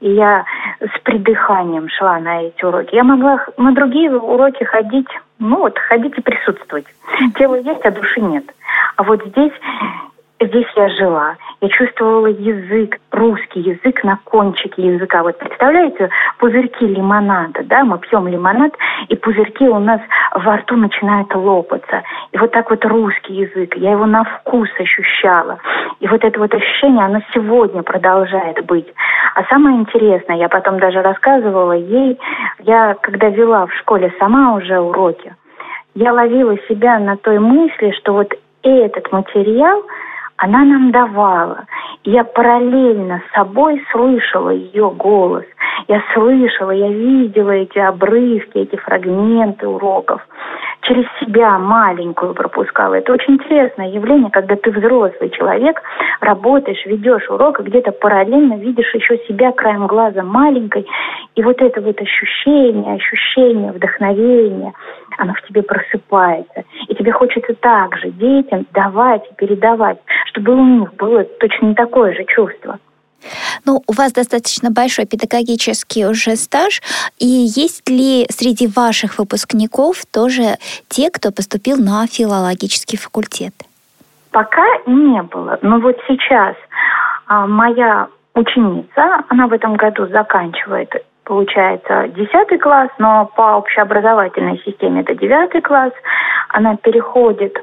И 0.00 0.10
я 0.10 0.44
с 0.80 1.00
придыханием 1.02 1.88
шла 1.88 2.18
на 2.18 2.42
эти 2.42 2.64
уроки. 2.64 2.94
Я 2.94 3.04
могла 3.04 3.44
на 3.56 3.72
другие 3.72 4.10
уроки 4.10 4.64
ходить, 4.64 5.08
ну 5.38 5.58
вот, 5.58 5.78
ходить 5.78 6.16
и 6.18 6.20
присутствовать. 6.20 6.86
Тело 7.38 7.56
есть, 7.56 7.84
а 7.84 7.90
души 7.90 8.20
нет. 8.20 8.44
А 8.96 9.02
вот 9.02 9.24
здесь 9.26 9.52
Здесь 10.38 10.66
я 10.76 10.88
жила. 10.90 11.36
Я 11.62 11.68
чувствовала 11.70 12.26
язык, 12.26 12.98
русский 13.10 13.60
язык 13.60 14.04
на 14.04 14.18
кончике 14.24 14.82
языка. 14.82 15.22
Вот 15.22 15.38
представляете, 15.38 16.10
пузырьки 16.38 16.86
лимонада, 16.86 17.62
да, 17.64 17.84
мы 17.84 17.98
пьем 17.98 18.28
лимонад, 18.28 18.74
и 19.08 19.16
пузырьки 19.16 19.66
у 19.66 19.78
нас 19.78 20.00
во 20.34 20.56
рту 20.58 20.76
начинают 20.76 21.34
лопаться. 21.34 22.02
И 22.32 22.38
вот 22.38 22.52
так 22.52 22.68
вот 22.68 22.84
русский 22.84 23.32
язык, 23.32 23.76
я 23.76 23.92
его 23.92 24.04
на 24.04 24.24
вкус 24.24 24.68
ощущала. 24.78 25.58
И 26.00 26.08
вот 26.08 26.22
это 26.22 26.38
вот 26.38 26.52
ощущение, 26.52 27.06
оно 27.06 27.22
сегодня 27.32 27.82
продолжает 27.82 28.62
быть. 28.66 28.92
А 29.36 29.44
самое 29.44 29.78
интересное, 29.78 30.36
я 30.36 30.50
потом 30.50 30.78
даже 30.78 31.00
рассказывала 31.00 31.72
ей, 31.72 32.18
я 32.58 32.94
когда 33.00 33.30
вела 33.30 33.64
в 33.66 33.72
школе 33.76 34.12
сама 34.18 34.54
уже 34.54 34.78
уроки, 34.78 35.34
я 35.94 36.12
ловила 36.12 36.58
себя 36.68 36.98
на 36.98 37.16
той 37.16 37.38
мысли, 37.38 37.92
что 37.92 38.12
вот 38.12 38.34
этот 38.62 39.10
материал– 39.12 39.82
она 40.38 40.64
нам 40.64 40.90
давала. 40.92 41.64
я 42.04 42.24
параллельно 42.24 43.22
с 43.28 43.34
собой 43.34 43.82
слышала 43.90 44.50
ее 44.50 44.90
голос. 44.90 45.44
Я 45.88 46.02
слышала, 46.14 46.70
я 46.70 46.88
видела 46.88 47.50
эти 47.50 47.78
обрывки, 47.78 48.58
эти 48.58 48.76
фрагменты 48.76 49.66
уроков. 49.66 50.26
Через 50.86 51.04
себя 51.18 51.58
маленькую 51.58 52.32
пропускала. 52.32 52.94
Это 52.94 53.12
очень 53.12 53.34
интересное 53.34 53.88
явление, 53.88 54.30
когда 54.30 54.54
ты 54.54 54.70
взрослый 54.70 55.30
человек, 55.30 55.82
работаешь, 56.20 56.86
ведешь 56.86 57.28
урок, 57.28 57.58
и 57.58 57.64
где-то 57.64 57.90
параллельно 57.90 58.54
видишь 58.54 58.94
еще 58.94 59.18
себя 59.26 59.50
краем 59.50 59.88
глаза 59.88 60.22
маленькой. 60.22 60.86
И 61.34 61.42
вот 61.42 61.60
это 61.60 61.80
вот 61.80 62.00
ощущение, 62.00 62.94
ощущение 62.94 63.72
вдохновения, 63.72 64.74
оно 65.18 65.34
в 65.34 65.42
тебе 65.42 65.62
просыпается. 65.62 66.62
И 66.86 66.94
тебе 66.94 67.10
хочется 67.10 67.54
также 67.54 68.10
детям 68.10 68.64
давать 68.72 69.24
и 69.28 69.34
передавать, 69.34 69.98
чтобы 70.26 70.54
у 70.54 70.64
них 70.64 70.94
было 70.94 71.24
точно 71.24 71.74
такое 71.74 72.14
же 72.14 72.24
чувство. 72.26 72.78
Ну, 73.64 73.82
у 73.86 73.92
вас 73.92 74.12
достаточно 74.12 74.70
большой 74.70 75.06
педагогический 75.06 76.06
уже 76.06 76.36
стаж, 76.36 76.80
и 77.18 77.26
есть 77.26 77.88
ли 77.88 78.26
среди 78.30 78.66
ваших 78.66 79.18
выпускников 79.18 80.04
тоже 80.12 80.56
те, 80.88 81.10
кто 81.10 81.32
поступил 81.32 81.76
на 81.78 82.06
филологический 82.06 82.98
факультет? 82.98 83.54
Пока 84.30 84.64
не 84.86 85.22
было, 85.22 85.58
но 85.62 85.78
вот 85.78 85.96
сейчас 86.06 86.56
а, 87.26 87.46
моя 87.46 88.08
ученица, 88.34 89.24
она 89.28 89.46
в 89.46 89.52
этом 89.52 89.76
году 89.76 90.06
заканчивает 90.08 90.90
получается, 91.26 92.08
10 92.08 92.60
класс, 92.60 92.88
но 92.98 93.26
по 93.36 93.56
общеобразовательной 93.56 94.62
системе 94.64 95.00
это 95.02 95.14
9 95.14 95.62
класс. 95.64 95.92
Она 96.50 96.76
переходит 96.76 97.56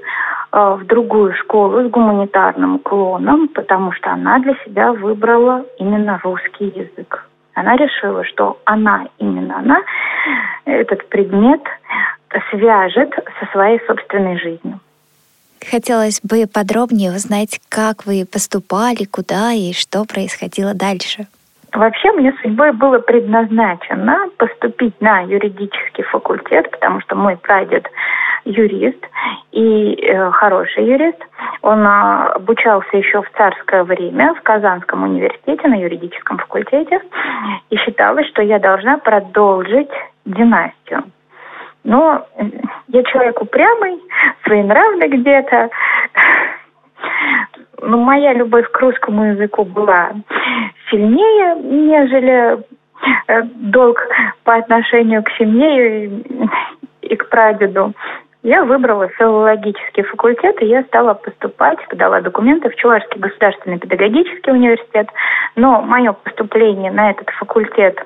в 0.54 0.86
другую 0.86 1.34
школу 1.34 1.84
с 1.84 1.90
гуманитарным 1.90 2.76
уклоном, 2.76 3.48
потому 3.48 3.92
что 3.92 4.12
она 4.12 4.38
для 4.40 4.54
себя 4.64 4.94
выбрала 4.94 5.66
именно 5.80 6.20
русский 6.24 6.66
язык. 6.66 7.28
Она 7.56 7.76
решила, 7.76 8.24
что 8.24 8.60
она, 8.66 9.08
именно 9.18 9.58
она, 9.58 9.82
этот 10.66 11.10
предмет 11.10 11.62
свяжет 12.52 13.12
со 13.40 13.52
своей 13.52 13.80
собственной 13.88 14.38
жизнью. 14.40 14.80
Хотелось 15.70 16.20
бы 16.22 16.46
подробнее 16.46 17.12
узнать, 17.12 17.60
как 17.70 18.06
вы 18.06 18.26
поступали, 18.32 19.06
куда 19.06 19.54
и 19.54 19.74
что 19.74 20.04
происходило 20.06 20.74
дальше. 20.74 21.28
Вообще 21.74 22.12
мне 22.12 22.32
судьбой 22.42 22.72
было 22.72 23.00
предназначено 23.00 24.30
поступить 24.38 25.00
на 25.02 25.22
юридический 25.22 26.04
факультет, 26.04 26.70
потому 26.70 27.02
что 27.02 27.16
мой 27.16 27.36
прадед 27.36 27.88
юрист 28.46 29.04
и 29.52 29.96
э, 29.96 30.32
хороший 30.32 30.86
юрист. 30.86 31.18
Он 31.64 31.80
э, 31.86 32.28
обучался 32.36 32.96
еще 32.96 33.24
в 33.24 33.32
царское 33.32 33.84
время 33.84 34.36
в 34.36 34.42
Казанском 34.44 35.04
университете 35.04 35.68
на 35.68 35.76
юридическом 35.76 36.38
факультете 36.38 37.02
и 37.72 37.78
считалось, 37.78 38.28
что 38.28 38.44
я 38.44 38.60
должна 38.60 39.00
продолжить 39.00 39.92
династию. 40.26 41.04
Но 41.84 42.26
я 42.88 43.04
человек 43.04 43.42
упрямый, 43.42 44.00
своенравный 44.46 45.08
где-то. 45.08 45.70
Но 47.82 47.98
моя 47.98 48.34
любовь 48.34 48.70
к 48.72 48.80
русскому 48.80 49.26
языку 49.34 49.66
была 49.66 50.12
сильнее, 50.90 51.56
нежели 51.56 52.60
э, 53.28 53.42
долг 53.44 53.98
по 54.44 54.56
отношению 54.56 55.24
к 55.24 55.32
семье 55.32 56.06
и, 56.06 56.24
и 57.02 57.16
к 57.16 57.30
прадеду. 57.30 57.94
Я 58.44 58.66
выбрала 58.66 59.08
филологический 59.08 60.04
факультет, 60.04 60.62
и 60.62 60.66
я 60.66 60.84
стала 60.84 61.14
поступать, 61.14 61.80
подала 61.88 62.20
документы 62.20 62.70
в 62.70 62.76
Чувашский 62.76 63.18
государственный 63.18 63.80
педагогический 63.80 64.52
университет. 64.52 65.08
Но 65.56 65.82
мое 65.82 66.12
поступление 66.12 66.92
на 66.92 67.12
этот 67.12 67.30
факультет 67.30 67.98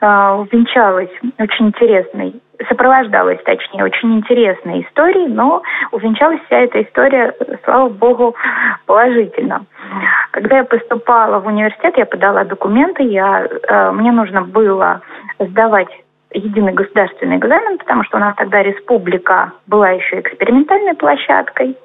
э, 0.00 0.30
увенчалось 0.32 1.12
очень 1.38 1.68
интересной, 1.68 2.34
сопровождалось, 2.68 3.42
точнее, 3.44 3.84
очень 3.84 4.16
интересной 4.16 4.82
историей, 4.82 5.28
но 5.28 5.62
увенчалась 5.92 6.40
вся 6.46 6.60
эта 6.60 6.82
история, 6.82 7.34
слава 7.64 7.88
богу, 7.88 8.34
положительно. 8.86 9.64
Когда 10.32 10.58
я 10.58 10.64
поступала 10.64 11.38
в 11.38 11.46
университет, 11.46 11.96
я 11.96 12.06
подала 12.06 12.44
документы, 12.44 13.04
я, 13.04 13.46
э, 13.46 13.90
мне 13.92 14.12
нужно 14.12 14.42
было 14.42 15.00
сдавать 15.38 15.88
единый 16.32 16.72
государственный 16.72 17.36
экзамен, 17.36 17.78
потому 17.78 18.04
что 18.04 18.18
у 18.18 18.20
нас 18.20 18.34
тогда 18.36 18.62
республика 18.62 19.52
была 19.66 19.90
еще 19.90 20.20
экспериментальной 20.20 20.94
площадкой. 20.94 21.76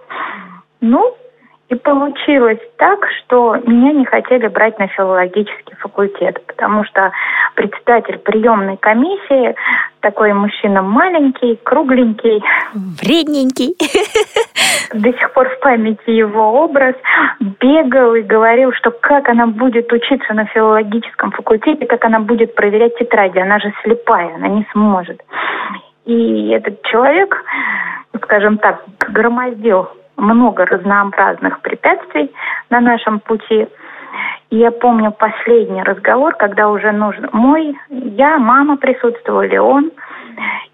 Ну, 0.82 1.16
и 1.74 1.76
получилось 1.76 2.60
так, 2.78 3.06
что 3.18 3.56
меня 3.66 3.94
не 3.94 4.06
хотели 4.06 4.48
брать 4.48 4.78
на 4.80 4.88
филологический 4.88 5.76
факультет, 5.78 6.42
потому 6.46 6.86
что 6.86 7.12
председатель 7.56 8.20
приемной 8.20 8.78
комиссии, 8.78 9.56
такой 10.00 10.34
мужчина 10.34 10.82
маленький, 10.82 11.60
кругленький. 11.64 12.44
Вредненький. 12.74 13.76
До 14.94 15.12
сих 15.12 15.34
пор 15.34 15.50
в 15.50 15.60
памяти 15.62 16.12
его 16.12 16.64
образ. 16.64 16.96
Бегал 17.40 18.14
и 18.16 18.22
говорил, 18.22 18.72
что 18.74 18.92
как 18.92 19.30
она 19.30 19.48
будет 19.48 19.92
учиться 19.92 20.34
на 20.34 20.46
филологическом 20.46 21.32
факультете, 21.32 21.86
как 21.88 22.06
она 22.06 22.20
будет 22.20 22.54
проверять 22.54 22.98
тетради. 22.98 23.40
Она 23.40 23.60
же 23.60 23.74
слепая, 23.82 24.36
она 24.36 24.48
не 24.48 24.68
сможет. 24.74 25.22
И 26.06 26.50
этот 26.50 26.84
человек, 26.84 27.44
скажем 28.22 28.58
так, 28.58 28.84
громоздил 29.10 29.88
много 30.18 30.66
разнообразных 30.66 31.62
препятствий 31.62 32.32
на 32.70 32.80
нашем 32.80 33.20
пути. 33.20 33.68
И 34.50 34.58
я 34.58 34.72
помню 34.72 35.12
последний 35.12 35.84
разговор, 35.84 36.36
когда 36.36 36.70
уже 36.70 36.92
нужно 36.92 37.30
мой, 37.32 37.76
я, 37.90 38.38
мама 38.38 38.78
присутствовали, 38.78 39.58
он. 39.58 39.92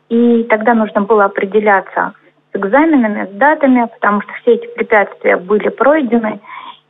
И 0.10 0.44
тогда 0.50 0.74
нужно 0.74 1.02
было 1.02 1.26
определяться 1.26 2.14
с 2.52 2.58
экзаменами, 2.58 3.26
с 3.26 3.36
датами, 3.38 3.88
потому 3.94 4.22
что 4.22 4.34
все 4.42 4.56
эти 4.56 4.68
препятствия 4.74 5.38
были 5.38 5.70
пройдены. 5.70 6.40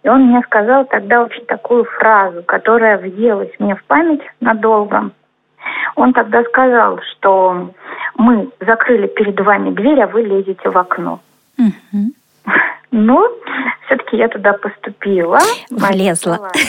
И 0.04 0.10
он 0.10 0.28
мне 0.28 0.42
сказал 0.44 0.86
тогда 0.86 1.24
очень 1.24 1.46
такую 1.46 1.84
фразу, 1.84 2.42
которая 2.44 2.98
въелась 2.98 3.52
мне 3.60 3.76
в 3.76 3.84
память 3.84 4.22
надолго. 4.40 5.12
Он 5.96 6.14
тогда 6.14 6.44
сказал, 6.44 7.00
что 7.12 7.72
мы 8.16 8.50
закрыли 8.62 9.08
перед 9.08 9.40
вами 9.40 9.72
дверь, 9.72 10.02
а 10.02 10.08
вы 10.08 10.22
лезете 10.22 10.70
в 10.70 10.78
окно. 10.78 11.20
Угу. 11.58 12.14
Но 12.92 13.28
все-таки 13.86 14.18
я 14.18 14.28
туда 14.30 14.54
поступила. 14.54 15.38
Влезла. 15.70 16.50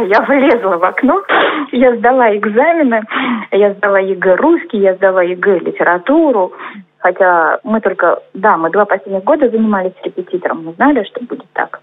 Я 0.00 0.20
влезла 0.20 0.76
в 0.76 0.84
окно, 0.84 1.22
я 1.72 1.96
сдала 1.96 2.36
экзамены, 2.36 3.02
я 3.50 3.72
сдала 3.74 3.98
ЕГЭ 3.98 4.36
русский, 4.36 4.78
я 4.78 4.94
сдала 4.94 5.22
ЕГЭ 5.22 5.58
литературу, 5.58 6.52
хотя 6.98 7.58
мы 7.64 7.80
только, 7.80 8.20
да, 8.32 8.56
мы 8.56 8.70
два 8.70 8.84
последних 8.84 9.24
года 9.24 9.48
занимались 9.48 9.94
репетитором, 10.04 10.64
мы 10.64 10.72
знали, 10.74 11.02
что 11.04 11.24
будет 11.24 11.50
так. 11.52 11.80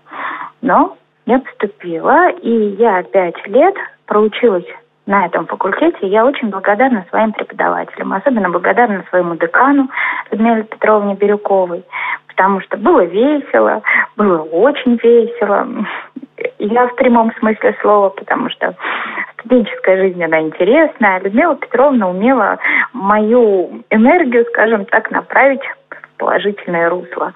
Но 0.62 0.96
я 1.26 1.40
поступила, 1.40 2.30
и 2.30 2.76
я 2.78 3.04
пять 3.04 3.46
лет 3.48 3.76
проучилась 4.06 4.66
на 5.06 5.26
этом 5.26 5.46
факультете. 5.46 6.08
Я 6.08 6.26
очень 6.26 6.50
благодарна 6.50 7.06
своим 7.10 7.32
преподавателям, 7.34 8.14
особенно 8.14 8.50
благодарна 8.50 9.04
своему 9.10 9.36
декану 9.36 9.90
Людмиле 10.32 10.64
Петровне 10.64 11.16
Бирюковой, 11.16 11.84
потому 12.36 12.60
что 12.62 12.78
было 12.78 13.02
весело, 13.06 13.82
было 14.18 14.44
очень 14.44 15.00
весело. 15.02 15.68
Я 16.60 16.88
в 16.88 16.96
прямом 16.96 17.34
смысле 17.40 17.76
слова, 17.82 18.10
потому 18.10 18.50
что 18.50 18.76
студенческая 19.40 19.98
жизнь, 19.98 20.24
она 20.24 20.42
интересная. 20.42 21.22
Людмила 21.22 21.56
Петровна 21.56 22.10
умела 22.10 22.60
мою 22.92 23.84
энергию, 23.90 24.46
скажем 24.50 24.86
так, 24.86 25.12
направить 25.12 25.64
в 25.90 26.18
положительное 26.18 26.90
русло. 26.90 27.34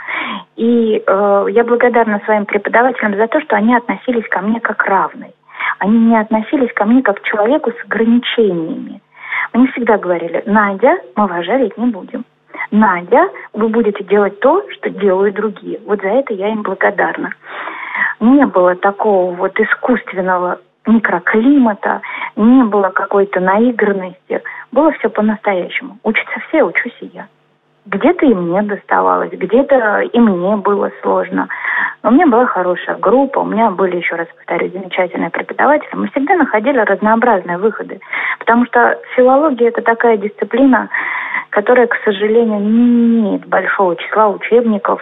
И 0.58 1.01
э, 1.06 1.46
я 1.50 1.63
благодарна 1.63 2.22
своим 2.25 2.46
преподавателям 2.46 3.15
за 3.15 3.27
то, 3.27 3.39
что 3.41 3.56
они 3.56 3.75
относились 3.75 4.27
ко 4.27 4.41
мне 4.41 4.60
как 4.60 4.84
равной. 4.86 5.34
Они 5.79 5.98
не 5.98 6.20
относились 6.20 6.74
ко 6.74 6.86
мне 6.86 7.01
как 7.01 7.22
к 7.22 7.25
человеку 7.25 7.72
с 7.72 7.86
ограничениями. 7.86 9.02
Мне 9.54 9.67
всегда 9.67 9.97
говорили, 9.97 10.43
Надя, 10.45 10.97
мы 11.15 11.28
вас 11.28 11.45
жарить 11.45 11.78
не 11.78 11.88
будем. 11.88 12.26
Надя, 12.71 13.29
вы 13.53 13.69
будете 13.69 14.03
делать 14.03 14.39
то, 14.39 14.63
что 14.71 14.89
делают 14.89 15.36
другие. 15.36 15.79
Вот 15.86 16.01
за 16.01 16.10
это 16.10 16.34
я 16.34 16.49
им 16.49 16.62
благодарна. 16.62 17.32
Не 18.19 18.45
было 18.45 18.75
такого 18.75 19.34
вот 19.34 19.60
искусственного 19.60 20.60
микроклимата, 20.86 22.01
не 22.36 22.63
было 22.63 22.89
какой-то 22.89 23.39
наигранности. 23.39 24.41
Было 24.71 24.91
все 24.93 25.10
по-настоящему. 25.10 25.97
Учатся 26.03 26.39
все, 26.47 26.63
учусь 26.63 26.97
и 27.01 27.08
я. 27.13 27.27
Где-то 27.86 28.26
и 28.26 28.34
мне 28.34 28.62
доставалось, 28.62 29.32
где-то 29.32 30.02
и 30.02 30.20
мне 30.20 30.56
было 30.58 30.92
сложно. 31.02 31.48
Но 32.04 32.10
у 32.10 32.13
меня 32.13 32.28
была 32.28 32.46
хорошая 32.46 32.98
группа, 32.98 33.39
у 33.39 33.46
меня 33.46 33.72
были, 33.72 33.98
еще 33.98 34.15
раз 34.15 34.28
повторю, 34.36 34.70
замечательные 34.70 35.30
преподаватели. 35.30 35.89
Мы 35.94 36.08
всегда 36.10 36.36
находили 36.36 36.78
разнообразные 36.80 37.58
выходы. 37.58 38.00
Потому 38.39 38.65
что 38.65 38.98
филология– 39.15 39.68
это 39.70 39.82
такая 39.82 40.18
дисциплина, 40.18 40.89
которая, 41.50 41.88
к 41.88 41.96
сожалению, 42.04 42.60
не 42.60 43.20
имеет 43.20 43.48
большого 43.48 43.96
числа 43.96 44.30
учебников, 44.30 45.02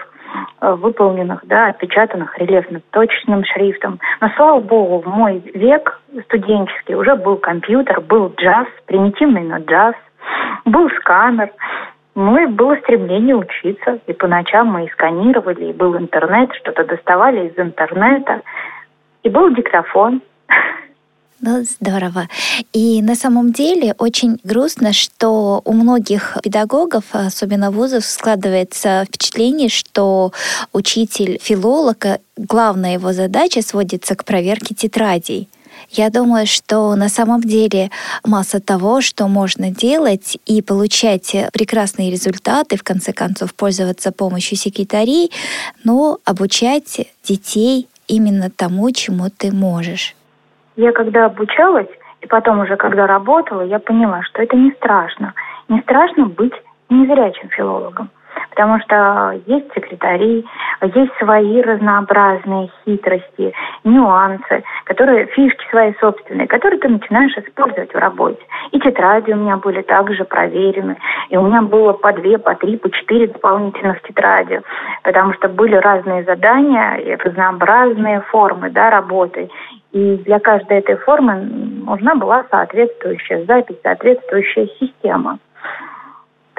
э, 0.61 0.71
выполненных, 0.73 1.41
да, 1.43 1.67
отпечатанных 1.67 2.37
рельефно 2.37 2.81
точным 2.91 3.43
шрифтом. 3.43 3.99
Но, 4.21 4.29
слава 4.35 4.59
богу, 4.59 4.99
в 4.99 5.07
мой 5.07 5.41
век 5.53 5.99
студенческий 6.25 6.95
уже 6.95 7.15
был 7.15 7.37
компьютер, 7.37 8.01
был 8.01 8.33
джаз, 8.37 8.67
примитивный, 8.85 9.43
но 9.43 9.57
джаз, 9.57 9.95
был 10.65 10.89
сканер, 10.99 11.51
ну 12.17 12.35
и 12.35 12.47
было 12.47 12.75
стремление 12.77 13.35
учиться. 13.35 13.99
И 14.07 14.13
по 14.13 14.27
ночам 14.27 14.67
мы 14.69 14.85
и 14.85 14.89
сканировали, 14.89 15.65
и 15.65 15.73
был 15.73 15.95
интернет, 15.95 16.49
что-то 16.55 16.83
доставали 16.83 17.49
из 17.49 17.59
интернета. 17.59 18.41
И 19.21 19.29
был 19.29 19.53
диктофон. 19.53 20.21
Ну, 21.39 21.61
здорово. 21.61 22.27
И 22.73 23.03
на 23.03 23.13
самом 23.13 23.51
деле 23.51 23.93
очень 23.99 24.39
грустно, 24.43 24.93
что 24.93 25.61
у 25.63 25.73
многих 25.73 26.35
педагогов, 26.41 27.03
особенно 27.11 27.69
вузов, 27.69 28.03
складывается 28.03 29.05
впечатление, 29.07 29.69
что 29.69 30.31
учитель-филолог, 30.73 32.19
главная 32.35 32.93
его 32.93 33.13
задача 33.13 33.61
сводится 33.61 34.15
к 34.15 34.25
проверке 34.25 34.73
тетрадей. 34.73 35.47
Я 35.89 36.09
думаю, 36.09 36.45
что 36.45 36.95
на 36.95 37.09
самом 37.09 37.41
деле 37.41 37.89
масса 38.25 38.59
того, 38.59 39.01
что 39.01 39.27
можно 39.27 39.71
делать 39.71 40.37
и 40.45 40.61
получать 40.61 41.35
прекрасные 41.53 42.11
результаты, 42.11 42.77
в 42.77 42.83
конце 42.83 43.13
концов 43.13 43.53
пользоваться 43.55 44.11
помощью 44.11 44.57
секретарей, 44.57 45.31
но 45.83 46.17
обучать 46.25 47.07
детей 47.23 47.87
именно 48.07 48.49
тому, 48.49 48.91
чему 48.91 49.29
ты 49.29 49.51
можешь. 49.51 50.15
Я 50.75 50.91
когда 50.91 51.25
обучалась, 51.25 51.89
и 52.21 52.27
потом 52.27 52.59
уже 52.59 52.75
когда 52.77 53.07
работала, 53.07 53.61
я 53.61 53.79
поняла, 53.79 54.21
что 54.23 54.41
это 54.41 54.55
не 54.55 54.71
страшно. 54.71 55.33
Не 55.69 55.81
страшно 55.81 56.25
быть 56.25 56.53
незрячим 56.89 57.49
филологом. 57.49 58.09
Потому 58.49 58.79
что 58.79 59.39
есть 59.45 59.71
секретари, 59.73 60.45
есть 60.81 61.11
свои 61.19 61.61
разнообразные 61.61 62.69
хитрости, 62.83 63.53
нюансы, 63.83 64.63
которые, 64.85 65.25
фишки 65.27 65.65
свои 65.69 65.93
собственные, 65.99 66.47
которые 66.47 66.79
ты 66.79 66.87
начинаешь 66.89 67.37
использовать 67.37 67.93
в 67.93 67.97
работе. 67.97 68.41
И 68.71 68.79
тетради 68.79 69.31
у 69.31 69.37
меня 69.37 69.57
были 69.57 69.81
также 69.81 70.25
проверены. 70.25 70.97
И 71.29 71.37
у 71.37 71.43
меня 71.43 71.61
было 71.61 71.93
по 71.93 72.13
две, 72.13 72.37
по 72.37 72.55
три, 72.55 72.77
по 72.77 72.89
четыре 72.89 73.27
дополнительных 73.27 74.01
тетради. 74.01 74.61
Потому 75.03 75.33
что 75.33 75.49
были 75.49 75.75
разные 75.75 76.23
задания 76.23 76.95
и 76.95 77.15
разнообразные 77.15 78.21
формы 78.21 78.69
да, 78.69 78.89
работы. 78.89 79.49
И 79.91 80.17
для 80.17 80.39
каждой 80.39 80.79
этой 80.79 80.97
формы 80.97 81.35
нужна 81.85 82.15
была 82.15 82.43
соответствующая 82.51 83.45
запись, 83.45 83.77
соответствующая 83.83 84.67
система. 84.79 85.39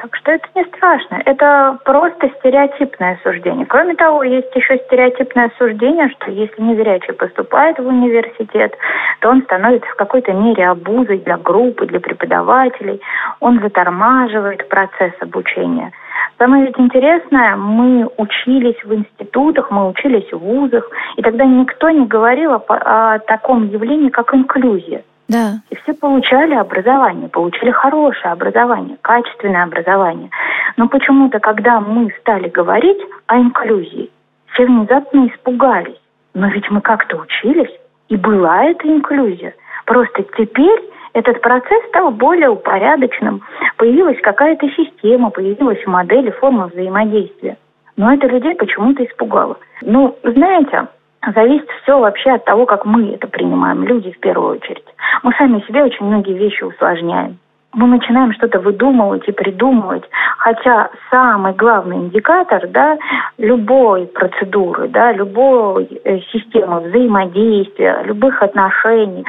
Так 0.01 0.15
что 0.15 0.31
это 0.31 0.47
не 0.55 0.65
страшно. 0.67 1.21
Это 1.25 1.79
просто 1.85 2.31
стереотипное 2.39 3.19
суждение. 3.25 3.67
Кроме 3.67 3.95
того, 3.97 4.23
есть 4.23 4.55
еще 4.55 4.79
стереотипное 4.87 5.51
суждение, 5.59 6.09
что 6.11 6.31
если 6.31 6.63
незрячий 6.63 7.15
поступает 7.15 7.79
в 7.79 7.87
университет, 7.87 8.77
то 9.21 9.31
он 9.31 9.43
становится 9.43 9.91
в 9.91 9.97
какой-то 9.97 10.33
мере 10.33 10.69
обузой 10.69 11.19
для 11.19 11.37
группы, 11.37 11.87
для 11.87 11.99
преподавателей. 11.99 13.01
Он 13.41 13.59
затормаживает 13.61 14.69
процесс 14.69 15.15
обучения. 15.21 15.91
Самое 16.39 16.67
ведь 16.67 16.79
интересное, 16.79 17.57
мы 17.57 18.09
учились 18.19 18.81
в 18.85 18.95
институтах, 18.95 19.73
мы 19.73 19.89
учились 19.89 20.31
в 20.31 20.39
вузах, 20.39 20.89
и 21.17 21.23
тогда 21.23 21.45
никто 21.45 21.91
не 21.91 22.07
говорил 22.07 22.53
о, 22.53 22.63
о 22.69 23.19
таком 23.19 23.67
явлении, 23.67 24.11
как 24.11 24.33
инклюзия. 24.33 25.03
Да. 25.29 25.61
И 25.71 25.77
все 25.77 25.93
получали 25.93 26.55
образование, 26.55 27.29
получили 27.29 27.71
хорошее 27.71 28.33
образование, 28.33 28.97
качественное 29.03 29.65
образование. 29.65 30.31
Но 30.77 30.89
почему-то, 30.89 31.39
когда 31.39 31.81
мы 31.81 32.11
стали 32.21 32.49
говорить 32.49 32.99
о 33.27 33.39
инклюзии, 33.39 34.11
все 34.53 34.65
внезапно 34.65 35.27
испугались. 35.29 36.01
Но 36.35 36.49
ведь 36.49 36.71
мы 36.71 36.81
как-то 36.81 37.19
учились, 37.19 37.75
и 38.09 38.17
была 38.17 38.65
эта 38.65 38.89
инклюзия. 38.89 39.55
Просто 39.85 40.23
теперь 40.37 40.81
этот 41.13 41.41
процесс 41.43 41.85
стал 41.89 42.11
более 42.11 42.49
упорядоченным. 42.49 43.43
Появилась 43.77 44.21
какая-то 44.23 44.69
система, 44.71 45.31
появилась 45.31 45.85
модель 45.87 46.29
и 46.29 46.33
форма 46.33 46.69
взаимодействия. 46.69 47.59
Но 47.97 48.15
это 48.15 48.29
людей 48.29 48.55
почему-то 48.55 49.05
испугало. 49.05 49.59
Ну, 49.83 50.17
знаете, 50.23 50.87
зависит 51.33 51.69
все 51.83 51.99
вообще 51.99 52.31
от 52.31 52.45
того, 52.45 52.67
как 52.67 52.85
мы 52.85 53.15
это 53.15 53.27
принимаем, 53.27 53.85
люди 53.85 54.13
в 54.13 54.21
первую 54.21 54.57
очередь. 54.57 54.85
Мы 55.23 55.33
сами 55.35 55.61
себе 55.67 55.85
очень 55.85 56.07
многие 56.07 56.35
вещи 56.35 56.63
усложняем 56.65 57.39
мы 57.75 57.87
начинаем 57.87 58.33
что-то 58.33 58.61
выдумывать 58.61 59.29
и 59.29 59.33
придумывать, 59.33 60.05
хотя 60.39 60.91
самый 61.11 61.53
главный 61.53 61.97
индикатор 61.97 62.67
да, 62.69 62.97
любой 63.37 64.07
процедуры, 64.07 64.89
да, 64.89 65.13
любой 65.13 65.85
э, 66.05 66.21
системы 66.33 66.81
взаимодействия, 66.81 68.03
любых 68.05 68.43
отношений, 68.43 69.25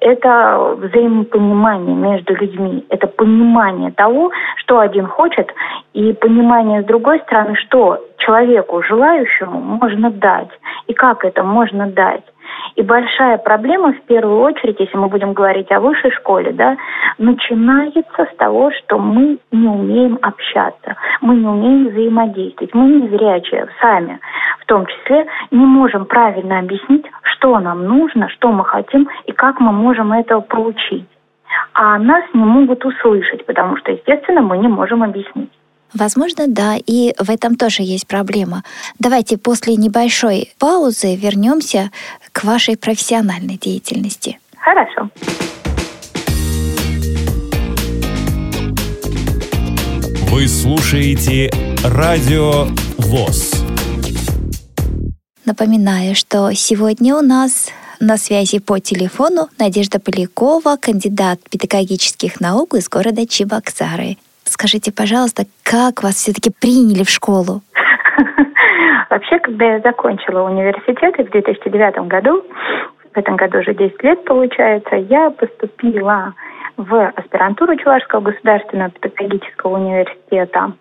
это 0.00 0.76
взаимопонимание 0.78 1.96
между 1.96 2.34
людьми, 2.34 2.84
это 2.90 3.06
понимание 3.06 3.90
того, 3.92 4.30
что 4.56 4.80
один 4.80 5.06
хочет, 5.06 5.50
и 5.94 6.12
понимание 6.12 6.82
с 6.82 6.84
другой 6.84 7.20
стороны, 7.20 7.56
что 7.56 8.04
человеку, 8.18 8.82
желающему, 8.82 9.60
можно 9.60 10.10
дать, 10.10 10.50
и 10.86 10.92
как 10.92 11.24
это 11.24 11.42
можно 11.42 11.86
дать. 11.86 12.24
И 12.76 12.82
большая 12.82 13.38
проблема, 13.38 13.92
в 13.92 14.02
первую 14.02 14.40
очередь, 14.40 14.78
если 14.78 14.96
мы 14.96 15.08
будем 15.08 15.32
говорить 15.32 15.70
о 15.72 15.80
высшей 15.80 16.10
школе, 16.12 16.52
да, 16.52 16.76
начинается 17.18 18.24
с 18.24 18.36
того, 18.36 18.70
что 18.70 18.98
мы 18.98 19.38
не 19.50 19.68
умеем 19.68 20.18
общаться, 20.22 20.96
мы 21.20 21.36
не 21.36 21.46
умеем 21.46 21.88
взаимодействовать, 21.88 22.74
мы 22.74 22.84
не 22.86 23.08
зрячие 23.08 23.68
сами, 23.80 24.20
в 24.60 24.66
том 24.66 24.86
числе 24.86 25.26
не 25.50 25.66
можем 25.66 26.04
правильно 26.06 26.60
объяснить, 26.60 27.06
что 27.22 27.58
нам 27.58 27.84
нужно, 27.84 28.28
что 28.28 28.52
мы 28.52 28.64
хотим 28.64 29.08
и 29.26 29.32
как 29.32 29.60
мы 29.60 29.72
можем 29.72 30.12
это 30.12 30.40
получить. 30.40 31.08
А 31.72 31.98
нас 31.98 32.24
не 32.32 32.44
могут 32.44 32.84
услышать, 32.84 33.46
потому 33.46 33.76
что, 33.78 33.92
естественно, 33.92 34.42
мы 34.42 34.58
не 34.58 34.68
можем 34.68 35.02
объяснить. 35.02 35.50
Возможно, 35.94 36.46
да, 36.48 36.76
и 36.76 37.14
в 37.18 37.30
этом 37.30 37.56
тоже 37.56 37.82
есть 37.82 38.06
проблема. 38.06 38.62
Давайте 38.98 39.36
после 39.38 39.76
небольшой 39.76 40.52
паузы 40.58 41.16
вернемся 41.16 41.90
к 42.32 42.44
вашей 42.44 42.76
профессиональной 42.76 43.56
деятельности. 43.56 44.38
Хорошо. 44.56 45.10
Вы 50.30 50.46
слушаете 50.46 51.50
Радио 51.82 52.66
ВОЗ. 52.98 53.54
Напоминаю, 55.46 56.14
что 56.14 56.52
сегодня 56.52 57.16
у 57.16 57.22
нас 57.22 57.70
на 57.98 58.18
связи 58.18 58.58
по 58.58 58.78
телефону 58.78 59.48
Надежда 59.58 59.98
Полякова, 59.98 60.76
кандидат 60.76 61.40
педагогических 61.48 62.40
наук 62.40 62.74
из 62.74 62.88
города 62.88 63.26
Чебоксары. 63.26 64.18
Скажите, 64.48 64.92
пожалуйста, 64.92 65.44
как 65.62 66.02
вас 66.02 66.14
все-таки 66.14 66.50
приняли 66.50 67.04
в 67.04 67.10
школу? 67.10 67.62
Вообще, 69.10 69.38
когда 69.38 69.74
я 69.74 69.80
закончила 69.80 70.42
университет 70.48 71.14
в 71.16 71.30
2009 71.30 72.08
году, 72.08 72.44
в 73.14 73.18
этом 73.18 73.36
году 73.36 73.58
уже 73.58 73.74
10 73.74 74.02
лет 74.02 74.24
получается, 74.24 74.96
я 74.96 75.30
поступила 75.30 76.34
в 76.76 77.12
аспирантуру 77.16 77.76
Чувашского 77.76 78.20
государственного 78.20 78.90
педагогического 78.90 79.76
университета 79.76 80.72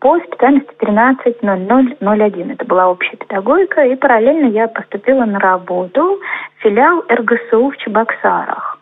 по 0.00 0.18
специальности 0.20 0.70
13.00.01. 0.80 2.52
Это 2.52 2.64
была 2.64 2.88
общая 2.88 3.16
педагогика, 3.16 3.82
и 3.82 3.96
параллельно 3.96 4.46
я 4.46 4.68
поступила 4.68 5.24
на 5.24 5.38
работу 5.38 6.18
в 6.58 6.62
филиал 6.62 7.04
РГСУ 7.08 7.70
в 7.70 7.76
Чебоксарах. 7.78 8.79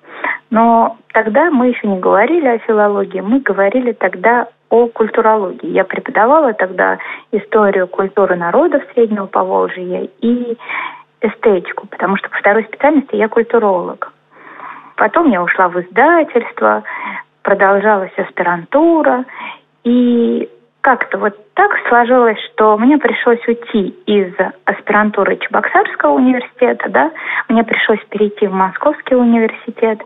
Но 0.50 0.96
тогда 1.12 1.50
мы 1.50 1.68
еще 1.68 1.86
не 1.86 1.98
говорили 1.98 2.46
о 2.46 2.58
филологии, 2.58 3.20
мы 3.20 3.40
говорили 3.40 3.92
тогда 3.92 4.48
о 4.70 4.86
культурологии. 4.88 5.70
Я 5.70 5.84
преподавала 5.84 6.52
тогда 6.54 6.98
историю 7.32 7.86
культуры 7.88 8.36
народов 8.36 8.82
Среднего 8.94 9.26
Поволжья 9.26 10.08
и 10.20 10.56
эстетику, 11.20 11.86
потому 11.88 12.16
что 12.16 12.28
по 12.30 12.36
второй 12.38 12.64
специальности 12.64 13.16
я 13.16 13.28
культуролог. 13.28 14.12
Потом 14.96 15.30
я 15.30 15.42
ушла 15.42 15.68
в 15.68 15.80
издательство, 15.80 16.82
продолжалась 17.42 18.12
аспирантура, 18.16 19.24
и 19.84 20.48
как-то 20.80 21.18
вот 21.18 21.34
так 21.54 21.72
сложилось, 21.88 22.38
что 22.52 22.78
мне 22.78 22.98
пришлось 22.98 23.40
уйти 23.46 23.88
из 24.06 24.32
аспирантуры 24.64 25.36
Чебоксарского 25.36 26.12
университета, 26.12 26.88
да, 26.88 27.10
мне 27.48 27.64
пришлось 27.64 27.98
перейти 28.10 28.46
в 28.46 28.52
Московский 28.52 29.16
университет, 29.16 30.00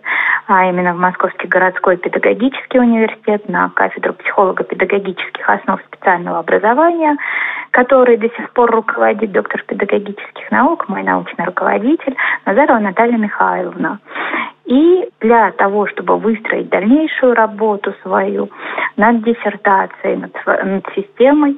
а 0.47 0.67
именно 0.67 0.95
в 0.95 0.99
Московский 0.99 1.47
городской 1.47 1.99
педагогический 1.99 2.79
университет 2.79 3.49
на 3.49 3.69
кафедру 3.71 4.15
психолого-педагогических 4.15 5.49
основ 5.49 5.81
специального 5.83 6.39
образования, 6.39 7.17
который 7.71 8.17
до 8.17 8.29
сих 8.31 8.51
пор 8.53 8.71
руководит 8.71 9.31
доктор 9.33 9.63
педагогических 9.67 10.51
наук, 10.51 10.89
мой 10.89 11.03
научный 11.03 11.45
руководитель 11.45 12.17
Назарова 12.47 12.79
Наталья 12.79 13.19
Михайловна. 13.19 14.01
И 14.65 15.09
для 15.21 15.51
того, 15.53 15.87
чтобы 15.89 16.19
выстроить 16.19 16.69
дальнейшую 16.69 17.35
работу 17.35 17.95
свою 18.03 18.49
над 18.97 19.25
диссертацией, 19.25 20.17
над, 20.17 20.33
над 20.47 20.87
системой, 20.95 21.57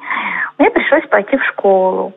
мне 0.58 0.70
пришлось 0.70 1.06
пойти 1.08 1.36
в 1.36 1.44
школу. 1.44 2.12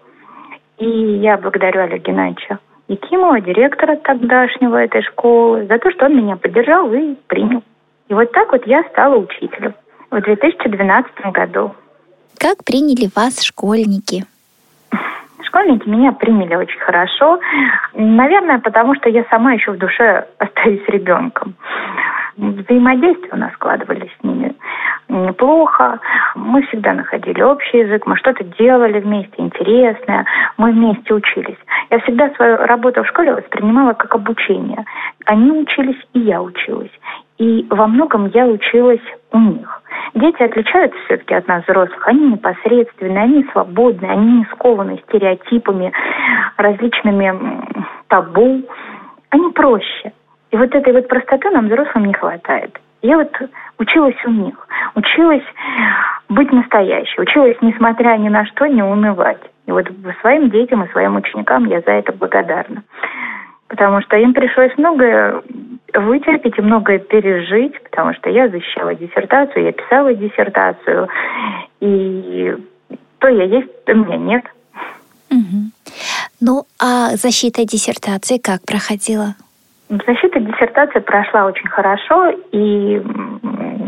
И 0.77 0.87
я 0.87 1.37
благодарю 1.37 1.81
Олега 1.81 1.97
Геннадьевича 1.97 2.59
Якимова, 2.87 3.41
директора 3.41 3.97
тогдашнего 3.97 4.77
этой 4.77 5.01
школы, 5.03 5.65
за 5.65 5.77
то, 5.77 5.91
что 5.91 6.05
он 6.05 6.15
меня 6.15 6.37
поддержал 6.37 6.91
и 6.93 7.15
принял. 7.27 7.61
И 8.07 8.13
вот 8.13 8.31
так 8.31 8.51
вот 8.51 8.65
я 8.65 8.83
стала 8.85 9.17
учителем 9.17 9.73
в 10.09 10.21
2012 10.21 11.11
году. 11.33 11.75
Как 12.37 12.63
приняли 12.63 13.09
вас 13.13 13.41
школьники? 13.41 14.23
Школьники 15.43 15.87
меня 15.87 16.11
приняли 16.11 16.55
очень 16.55 16.79
хорошо. 16.79 17.39
Наверное, 17.93 18.59
потому 18.59 18.95
что 18.95 19.09
я 19.09 19.23
сама 19.29 19.53
еще 19.53 19.71
в 19.71 19.77
душе 19.77 20.27
остаюсь 20.37 20.83
ребенком. 20.87 21.55
Взаимодействие 22.37 23.33
у 23.33 23.37
нас 23.37 23.51
складывались 23.53 24.11
с 24.19 24.23
ними 24.23 24.55
неплохо. 25.09 25.99
Мы 26.35 26.61
всегда 26.63 26.93
находили 26.93 27.41
общий 27.41 27.79
язык, 27.79 28.05
мы 28.05 28.15
что-то 28.17 28.43
делали 28.43 28.99
вместе 28.99 29.35
интересное, 29.37 30.25
мы 30.57 30.71
вместе 30.71 31.13
учились. 31.13 31.57
Я 31.89 31.99
всегда 31.99 32.29
свою 32.35 32.57
работу 32.57 33.03
в 33.03 33.07
школе 33.07 33.33
воспринимала 33.33 33.93
как 33.93 34.13
обучение. 34.15 34.85
Они 35.25 35.51
учились, 35.51 36.01
и 36.13 36.19
я 36.19 36.41
училась. 36.41 36.91
И 37.37 37.65
во 37.69 37.87
многом 37.87 38.27
я 38.33 38.47
училась 38.47 39.01
у 39.31 39.39
них. 39.39 39.81
Дети 40.15 40.41
отличаются 40.41 40.97
все-таки 41.05 41.35
от 41.35 41.47
нас, 41.47 41.63
взрослых. 41.63 42.07
Они 42.07 42.31
непосредственные, 42.31 43.23
они 43.23 43.43
свободны, 43.51 44.07
они 44.07 44.39
не 44.39 44.45
скованы 44.45 45.01
стереотипами, 45.07 45.91
различными 46.57 47.33
табу. 48.07 48.63
Они 49.29 49.51
проще. 49.51 50.13
И 50.51 50.57
вот 50.57 50.73
этой 50.73 50.93
вот 50.93 51.07
простоты 51.07 51.49
нам, 51.51 51.67
взрослым, 51.67 52.05
не 52.05 52.13
хватает. 52.13 52.79
Я 53.01 53.17
вот 53.17 53.31
училась 53.77 54.17
у 54.25 54.31
них, 54.31 54.55
училась 54.95 55.43
быть 56.29 56.51
настоящей, 56.51 57.21
училась, 57.21 57.57
несмотря 57.61 58.17
ни 58.17 58.29
на 58.29 58.45
что, 58.45 58.65
не 58.65 58.81
унывать. 58.81 59.41
И 59.67 59.71
вот 59.71 59.87
своим 60.21 60.49
детям 60.49 60.83
и 60.83 60.91
своим 60.91 61.17
ученикам 61.17 61.65
я 61.65 61.81
за 61.81 61.91
это 61.91 62.13
благодарна. 62.13 62.83
Потому 63.67 64.01
что 64.01 64.17
им 64.17 64.33
пришлось 64.33 64.71
многое 64.77 65.41
вытерпеть 65.93 66.57
и 66.57 66.61
многое 66.61 66.99
пережить, 66.99 67.81
потому 67.83 68.13
что 68.13 68.29
я 68.29 68.49
защищала 68.49 68.95
диссертацию, 68.95 69.65
я 69.65 69.71
писала 69.71 70.13
диссертацию, 70.13 71.07
и 71.79 72.55
то 73.19 73.27
я 73.27 73.43
есть, 73.43 73.85
то 73.85 73.93
меня 73.93 74.17
нет. 74.17 74.45
Угу. 75.31 75.71
Ну, 76.39 76.63
а 76.79 77.15
защита 77.15 77.65
диссертации 77.65 78.37
как 78.37 78.61
проходила? 78.65 79.35
Защита 79.89 80.39
диссертации 80.39 80.99
прошла 80.99 81.45
очень 81.45 81.67
хорошо, 81.67 82.29
и 82.51 83.01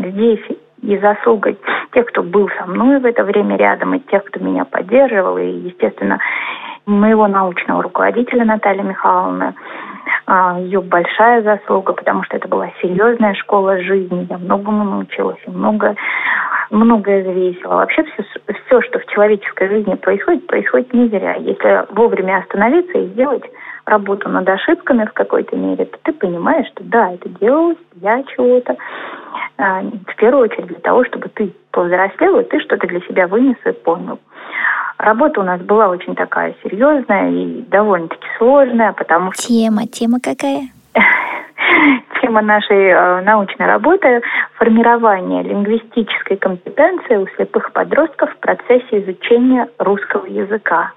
здесь 0.08 0.44
и 0.82 0.98
заслуга 0.98 1.54
тех, 1.92 2.06
кто 2.06 2.22
был 2.22 2.48
со 2.58 2.66
мной 2.66 3.00
в 3.00 3.04
это 3.04 3.22
время 3.22 3.56
рядом, 3.56 3.94
и 3.94 4.00
тех, 4.00 4.24
кто 4.24 4.40
меня 4.40 4.64
поддерживал, 4.64 5.36
и, 5.38 5.46
естественно, 5.46 6.18
моего 6.90 7.26
научного 7.28 7.82
руководителя 7.82 8.44
Натальи 8.44 8.82
Михайловны, 8.82 9.54
а, 10.26 10.58
ее 10.58 10.80
большая 10.80 11.42
заслуга, 11.42 11.92
потому 11.92 12.22
что 12.24 12.36
это 12.36 12.48
была 12.48 12.70
серьезная 12.80 13.34
школа 13.34 13.80
жизни. 13.80 14.26
Я 14.30 14.38
многому 14.38 14.84
научилась 14.84 15.40
и 15.46 15.50
много, 15.50 15.94
многое 16.70 17.22
взвесила. 17.22 17.76
Вообще 17.76 18.04
все, 18.04 18.24
все, 18.66 18.80
что 18.82 18.98
в 18.98 19.06
человеческой 19.06 19.68
жизни 19.68 19.94
происходит, 19.94 20.46
происходит 20.46 20.92
не 20.92 21.08
зря. 21.08 21.34
Если 21.34 21.86
вовремя 21.94 22.38
остановиться 22.38 22.98
и 22.98 23.08
сделать 23.08 23.44
работу 23.86 24.28
над 24.28 24.48
ошибками 24.48 25.04
в 25.04 25.12
какой-то 25.12 25.56
мере, 25.56 25.84
то 25.84 25.98
ты 26.04 26.12
понимаешь, 26.12 26.68
что 26.68 26.84
да, 26.84 27.12
это 27.12 27.28
делалось 27.28 27.78
для 27.94 28.22
чего-то. 28.24 28.76
А, 29.58 29.82
в 29.82 30.16
первую 30.16 30.44
очередь 30.44 30.68
для 30.68 30.80
того, 30.80 31.04
чтобы 31.04 31.28
ты 31.28 31.52
повзрослел, 31.72 32.40
и 32.40 32.44
ты 32.44 32.60
что-то 32.60 32.86
для 32.86 33.00
себя 33.00 33.26
вынес 33.26 33.56
и 33.64 33.72
понял. 33.72 34.18
Работа 35.00 35.40
у 35.40 35.44
нас 35.44 35.62
была 35.62 35.88
очень 35.88 36.14
такая 36.14 36.54
серьезная 36.62 37.30
и 37.30 37.62
довольно-таки 37.62 38.26
сложная, 38.36 38.92
потому 38.92 39.32
что... 39.32 39.42
Тема, 39.44 39.86
тема 39.86 40.20
какая? 40.20 40.68
Тема 42.20 42.42
нашей 42.42 42.88
э, 42.88 43.22
научной 43.22 43.64
работы– 43.64 44.20
формирование 44.58 45.42
лингвистической 45.42 46.36
компетенции 46.36 47.16
у 47.16 47.26
слепых 47.36 47.72
подростков 47.72 48.30
в 48.30 48.36
процессе 48.40 49.00
изучения 49.02 49.68
русского 49.78 50.26
языка. 50.26 50.92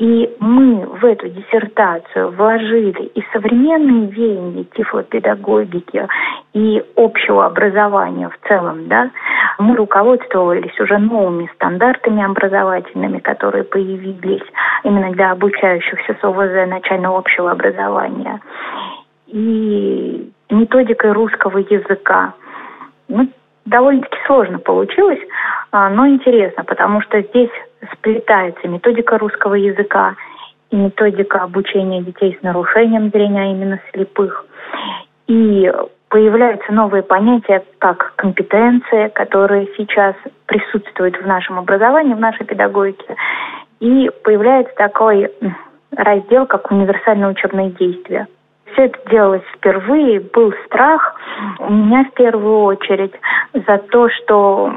И 0.00 0.34
мы 0.40 0.86
в 0.86 1.04
эту 1.04 1.28
диссертацию 1.28 2.30
вложили 2.30 3.02
и 3.14 3.22
современные 3.34 4.06
веяния 4.06 4.64
тифлопедагогики, 4.74 6.08
и 6.54 6.82
общего 6.96 7.44
образования 7.44 8.30
в 8.30 8.48
целом. 8.48 8.88
Да? 8.88 9.10
Мы 9.58 9.76
руководствовались 9.76 10.80
уже 10.80 10.96
новыми 10.96 11.50
стандартами 11.54 12.24
образовательными, 12.24 13.18
которые 13.18 13.64
появились 13.64 14.42
именно 14.84 15.12
для 15.12 15.32
обучающихся 15.32 16.16
с 16.18 16.24
ОВЗ 16.24 16.66
начального 16.66 17.18
общего 17.18 17.50
образования. 17.50 18.40
И 19.26 20.32
методикой 20.48 21.12
русского 21.12 21.58
языка. 21.58 22.32
Ну, 23.08 23.28
довольно-таки 23.70 24.18
сложно 24.26 24.58
получилось, 24.58 25.20
а, 25.70 25.88
но 25.88 26.06
интересно, 26.08 26.64
потому 26.64 27.00
что 27.02 27.22
здесь 27.22 27.50
сплетается 27.92 28.68
методика 28.68 29.16
русского 29.16 29.54
языка 29.54 30.16
и 30.70 30.76
методика 30.76 31.42
обучения 31.42 32.02
детей 32.02 32.36
с 32.38 32.42
нарушением 32.42 33.10
зрения, 33.10 33.42
а 33.42 33.52
именно 33.52 33.80
слепых. 33.92 34.44
И 35.28 35.72
появляются 36.08 36.72
новые 36.72 37.04
понятия, 37.04 37.62
как 37.78 38.14
компетенции, 38.16 39.08
которые 39.08 39.68
сейчас 39.76 40.16
присутствуют 40.46 41.16
в 41.16 41.26
нашем 41.26 41.58
образовании, 41.58 42.14
в 42.14 42.20
нашей 42.20 42.44
педагогике. 42.44 43.14
И 43.78 44.10
появляется 44.24 44.74
такой 44.74 45.30
раздел, 45.96 46.46
как 46.46 46.70
универсальное 46.70 47.28
учебное 47.28 47.70
действие. 47.70 48.26
Все 48.72 48.86
это 48.86 48.98
делалось 49.10 49.42
впервые, 49.56 50.20
был 50.20 50.52
страх 50.66 51.14
у 51.58 51.72
меня 51.72 52.04
в 52.04 52.14
первую 52.14 52.62
очередь 52.62 53.14
за 53.52 53.78
то, 53.78 54.08
что 54.08 54.72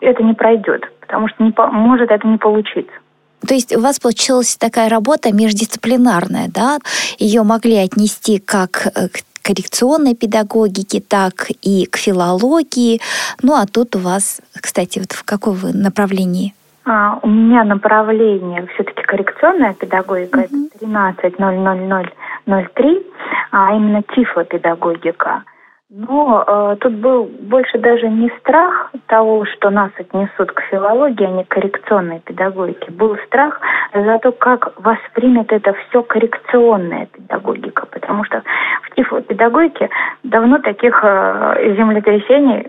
это 0.00 0.22
не 0.22 0.34
пройдет 0.34 0.84
потому 1.06 1.28
что 1.28 1.42
не, 1.42 1.52
может 1.72 2.10
это 2.10 2.26
не 2.26 2.38
получиться. 2.38 2.92
То 3.46 3.54
есть 3.54 3.76
у 3.76 3.80
вас 3.80 4.00
получилась 4.00 4.56
такая 4.56 4.88
работа 4.88 5.32
междисциплинарная, 5.32 6.48
да? 6.52 6.78
Ее 7.18 7.42
могли 7.42 7.76
отнести 7.76 8.38
как 8.38 8.86
э, 8.86 9.08
к 9.08 9.20
коррекционной 9.42 10.14
педагогике, 10.14 11.00
так 11.00 11.50
и 11.62 11.86
к 11.86 11.96
филологии. 11.96 13.00
Ну 13.42 13.54
а 13.54 13.66
тут 13.66 13.94
у 13.94 13.98
вас, 14.00 14.40
кстати, 14.60 14.98
вот 14.98 15.12
в 15.12 15.22
каком 15.24 15.54
вы 15.54 15.72
направлении? 15.72 16.54
А, 16.84 17.20
у 17.22 17.28
меня 17.28 17.64
направление 17.64 18.66
все-таки 18.74 19.02
коррекционная 19.02 19.74
педагогика, 19.74 20.40
mm-hmm. 20.40 20.70
это 20.74 20.86
13.00003, 20.86 23.06
а 23.52 23.74
именно 23.74 24.02
тифлопедагогика. 24.14 25.44
Но 25.88 26.44
э, 26.46 26.76
тут 26.80 26.94
был 26.94 27.24
больше 27.24 27.78
даже 27.78 28.08
не 28.08 28.28
страх 28.40 28.90
того, 29.06 29.44
что 29.46 29.70
нас 29.70 29.90
отнесут 29.96 30.50
к 30.50 30.60
филологии, 30.62 31.24
а 31.24 31.30
не 31.30 31.44
к 31.44 31.48
коррекционной 31.48 32.20
педагогике. 32.20 32.90
Был 32.90 33.16
страх 33.26 33.60
за 33.94 34.18
то, 34.18 34.32
как 34.32 34.72
воспримет 34.80 35.52
это 35.52 35.74
все 35.74 36.02
коррекционная 36.02 37.06
педагогика. 37.06 37.86
Потому 37.86 38.24
что 38.24 38.42
в 38.82 38.94
тифлопедагогике 38.96 39.88
давно 40.24 40.58
таких 40.58 41.00
э, 41.04 41.74
землетрясений 41.76 42.66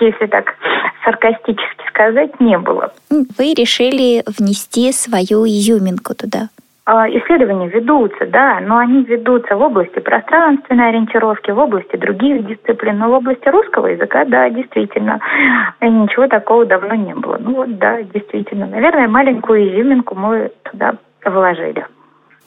если 0.00 0.26
так 0.26 0.54
саркастически 1.02 1.88
сказать, 1.88 2.38
не 2.40 2.58
было. 2.58 2.92
Вы 3.10 3.54
решили 3.54 4.22
внести 4.26 4.92
свою 4.92 5.46
изюминку 5.46 6.14
туда? 6.14 6.50
А, 6.90 7.06
исследования 7.06 7.68
ведутся, 7.68 8.24
да, 8.24 8.60
но 8.62 8.78
они 8.78 9.02
ведутся 9.02 9.56
в 9.56 9.60
области 9.60 9.98
пространственной 9.98 10.88
ориентировки, 10.88 11.50
в 11.50 11.58
области 11.58 11.96
других 11.96 12.46
дисциплин, 12.46 12.96
но 12.96 13.10
в 13.10 13.12
области 13.12 13.46
русского 13.46 13.88
языка, 13.88 14.24
да, 14.24 14.48
действительно, 14.48 15.20
ничего 15.82 16.28
такого 16.28 16.64
давно 16.64 16.94
не 16.94 17.14
было. 17.14 17.36
Ну 17.38 17.56
вот, 17.56 17.76
да, 17.76 18.02
действительно. 18.02 18.66
Наверное, 18.66 19.06
маленькую 19.06 19.68
изюминку 19.68 20.14
мы 20.14 20.50
туда 20.62 20.94
вложили. 21.26 21.84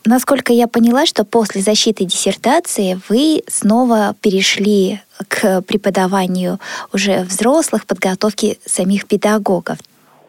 Насколько 0.07 0.53
я 0.53 0.67
поняла, 0.67 1.05
что 1.05 1.23
после 1.23 1.61
защиты 1.61 2.05
диссертации 2.05 2.97
вы 3.09 3.43
снова 3.47 4.15
перешли 4.23 5.01
к 5.27 5.61
преподаванию 5.67 6.57
уже 6.91 7.19
взрослых, 7.25 7.85
подготовки 7.85 8.57
самих 8.65 9.07
педагогов. 9.07 9.77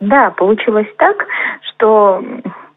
Да, 0.01 0.29
получилось 0.37 0.89
так, 0.99 1.17
что 1.63 2.23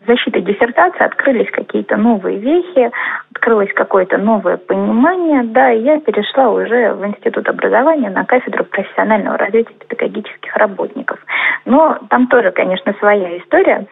защитой 0.07 0.41
диссертации 0.41 1.03
открылись 1.03 1.49
какие-то 1.51 1.97
новые 1.97 2.37
вехи, 2.39 2.91
открылось 3.33 3.71
какое-то 3.73 4.17
новое 4.17 4.57
понимание, 4.57 5.43
да, 5.43 5.71
и 5.71 5.81
я 5.81 5.99
перешла 5.99 6.49
уже 6.49 6.93
в 6.93 7.05
Институт 7.05 7.47
образования 7.47 8.09
на 8.09 8.25
кафедру 8.25 8.65
профессионального 8.65 9.37
развития 9.37 9.73
педагогических 9.87 10.55
работников. 10.55 11.19
Но 11.65 11.97
там 12.09 12.27
тоже, 12.27 12.51
конечно, 12.51 12.93
своя 12.99 13.37
история. 13.39 13.85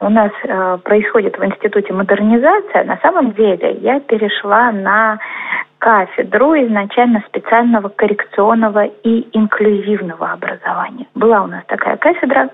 У 0.00 0.08
нас 0.08 0.30
э, 0.42 0.78
происходит 0.84 1.38
в 1.38 1.44
институте 1.44 1.92
модернизация. 1.92 2.84
На 2.84 2.98
самом 2.98 3.32
деле 3.32 3.72
я 3.80 4.00
перешла 4.00 4.70
на 4.72 5.18
кафедру 5.78 6.54
изначально 6.54 7.22
специального 7.28 7.88
коррекционного 7.88 8.86
и 8.86 9.28
инклюзивного 9.32 10.32
образования. 10.32 11.06
Была 11.14 11.42
у 11.42 11.46
нас 11.46 11.64
такая 11.66 11.96
кафедра, 11.96 12.48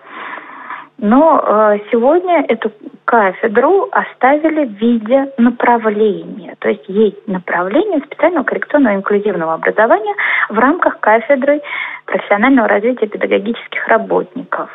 но 1.02 1.42
э, 1.44 1.78
сегодня 1.90 2.44
эту 2.46 2.70
кафедру 3.04 3.88
оставили 3.90 4.66
в 4.66 4.74
виде 4.74 5.32
направления. 5.36 6.54
То 6.60 6.68
есть 6.68 6.84
есть 6.86 7.26
направление 7.26 8.00
специального 8.06 8.44
коррекционного 8.44 8.94
инклюзивного 8.94 9.54
образования 9.54 10.14
в 10.48 10.56
рамках 10.56 11.00
кафедры 11.00 11.60
профессионального 12.06 12.68
развития 12.68 13.08
педагогических 13.08 13.86
работников. 13.88 14.70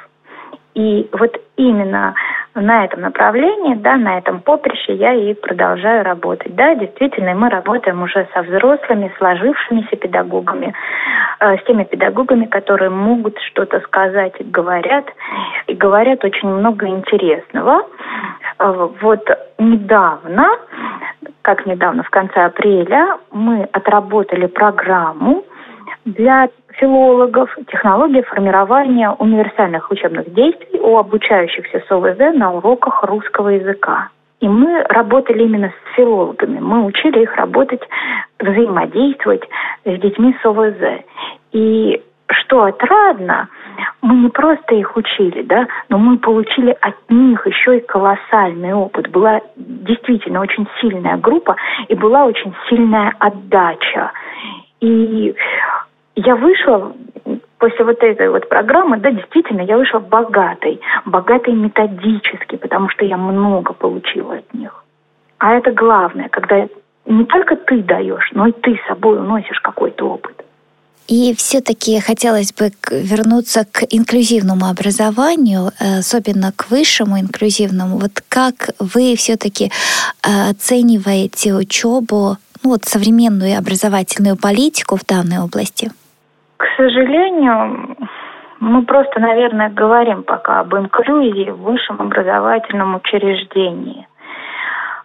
И 0.76 1.10
вот 1.14 1.42
именно 1.56 2.14
на 2.62 2.86
этом 2.86 3.02
направлении, 3.02 3.76
да, 3.76 3.98
на 3.98 4.18
этом 4.18 4.42
поприще 4.42 4.94
я 4.96 5.14
и 5.14 5.34
продолжаю 5.34 6.04
работать. 6.04 6.56
Да, 6.56 6.76
действительно, 6.76 7.34
мы 7.34 7.50
работаем 7.50 8.02
уже 8.02 8.28
со 8.34 8.42
взрослыми, 8.42 9.12
сложившимися 9.18 9.96
педагогами, 9.96 10.74
э, 11.40 11.58
с 11.58 11.64
теми 11.66 11.84
педагогами, 11.84 12.46
которые 12.46 12.90
могут 12.90 13.38
что-то 13.42 13.80
сказать, 13.82 14.34
говорят, 14.52 15.06
и 15.68 15.74
говорят 15.74 16.24
очень 16.24 16.50
много 16.50 16.88
интересного. 16.88 17.82
Э, 18.60 18.90
вот 19.02 19.30
недавно, 19.58 20.48
как 21.42 21.66
недавно, 21.66 22.04
в 22.04 22.10
конце 22.10 22.46
апреля, 22.46 23.18
мы 23.32 23.68
отработали 23.72 24.48
программу 24.48 25.44
для 26.08 26.50
филологов, 26.80 27.54
технология 27.70 28.24
формирования 28.24 29.12
универсальных 29.12 29.92
учебных 29.92 30.34
действий 30.34 30.80
у 30.80 30.98
обучающихся 30.98 31.84
с 31.86 31.92
ОВЗ 31.92 32.34
на 32.36 32.54
уроках 32.54 33.04
русского 33.04 33.50
языка. 33.50 34.10
И 34.40 34.48
мы 34.48 34.84
работали 34.84 35.44
именно 35.44 35.70
с 35.70 35.96
филологами. 35.96 36.60
Мы 36.60 36.86
учили 36.86 37.24
их 37.24 37.36
работать, 37.36 37.82
взаимодействовать 38.40 39.44
с 39.84 40.00
детьми 40.00 40.36
с 40.42 40.46
ОВЗ. 40.46 41.04
И 41.52 42.02
что 42.30 42.64
отрадно, 42.64 43.50
мы 44.02 44.16
не 44.16 44.30
просто 44.30 44.76
их 44.76 44.96
учили, 44.96 45.42
да, 45.42 45.68
но 45.90 45.98
мы 45.98 46.18
получили 46.20 46.78
от 46.82 46.96
них 47.10 47.46
еще 47.48 47.78
и 47.78 47.86
колоссальный 47.86 48.74
опыт. 48.74 49.10
Была 49.10 49.42
действительно 49.56 50.42
очень 50.42 50.68
сильная 50.80 51.18
группа 51.18 51.56
и 51.88 51.96
была 51.96 52.26
очень 52.26 52.54
сильная 52.70 53.14
отдача. 53.20 54.12
И 54.80 55.36
я 56.18 56.36
вышла 56.36 56.94
после 57.60 57.86
вот 57.86 58.02
этой 58.04 58.30
вот 58.30 58.50
программы, 58.50 58.98
да, 58.98 59.12
действительно, 59.12 59.62
я 59.62 59.78
вышла 59.78 60.00
богатой, 60.00 60.80
богатой 61.06 61.54
методически, 61.54 62.58
потому 62.58 62.90
что 62.90 63.06
я 63.06 63.18
много 63.18 63.74
получила 63.74 64.36
от 64.36 64.54
них. 64.54 64.84
А 65.40 65.54
это 65.54 65.72
главное, 65.72 66.30
когда 66.30 66.68
не 67.06 67.26
только 67.26 67.56
ты 67.56 67.82
даешь, 67.84 68.32
но 68.34 68.48
и 68.48 68.52
ты 68.52 68.76
с 68.76 68.88
собой 68.88 69.20
уносишь 69.20 69.60
какой-то 69.62 70.10
опыт. 70.10 70.44
И 71.08 71.34
все-таки 71.36 72.02
хотелось 72.02 72.52
бы 72.52 72.72
вернуться 72.92 73.66
к 73.72 73.84
инклюзивному 73.90 74.66
образованию, 74.66 75.72
э, 75.80 76.00
особенно 76.00 76.52
к 76.52 76.70
высшему 76.70 77.18
инклюзивному. 77.20 77.98
Вот 77.98 78.22
как 78.28 78.72
вы 78.80 79.16
все-таки 79.16 79.66
э, 79.66 80.50
оцениваете 80.50 81.54
учебу, 81.54 82.38
ну 82.62 82.72
вот 82.72 82.84
современную 82.84 83.58
образовательную 83.58 84.36
политику 84.36 84.98
в 84.98 85.06
данной 85.06 85.40
области? 85.40 85.92
К 86.58 86.66
сожалению, 86.76 87.96
мы 88.60 88.82
просто, 88.84 89.20
наверное, 89.20 89.70
говорим 89.70 90.24
пока 90.24 90.62
об 90.62 90.74
инклюзии 90.76 91.52
в 91.52 91.62
высшем 91.62 92.02
образовательном 92.02 92.96
учреждении. 92.96 94.08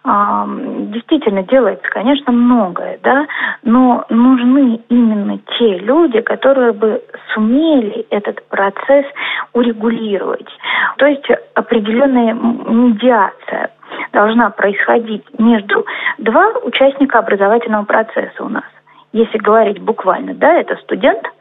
Действительно, 0.05 1.43
делается, 1.43 1.87
конечно, 1.89 2.33
многое, 2.33 2.99
да, 3.03 3.25
но 3.63 4.03
нужны 4.09 4.81
именно 4.89 5.39
те 5.57 5.77
люди, 5.77 6.19
которые 6.21 6.73
бы 6.73 7.01
сумели 7.33 8.05
этот 8.09 8.45
процесс 8.49 9.05
урегулировать. 9.53 10.49
То 10.97 11.05
есть 11.05 11.25
определенная 11.53 12.33
медиация 12.33 13.69
должна 14.11 14.49
происходить 14.49 15.23
между 15.39 15.85
два 16.17 16.49
участника 16.63 17.19
образовательного 17.19 17.85
процесса 17.85 18.43
у 18.43 18.49
нас. 18.49 18.65
Если 19.13 19.37
говорить 19.37 19.79
буквально, 19.79 20.33
да, 20.33 20.53
это 20.53 20.75
студент– 20.77 21.21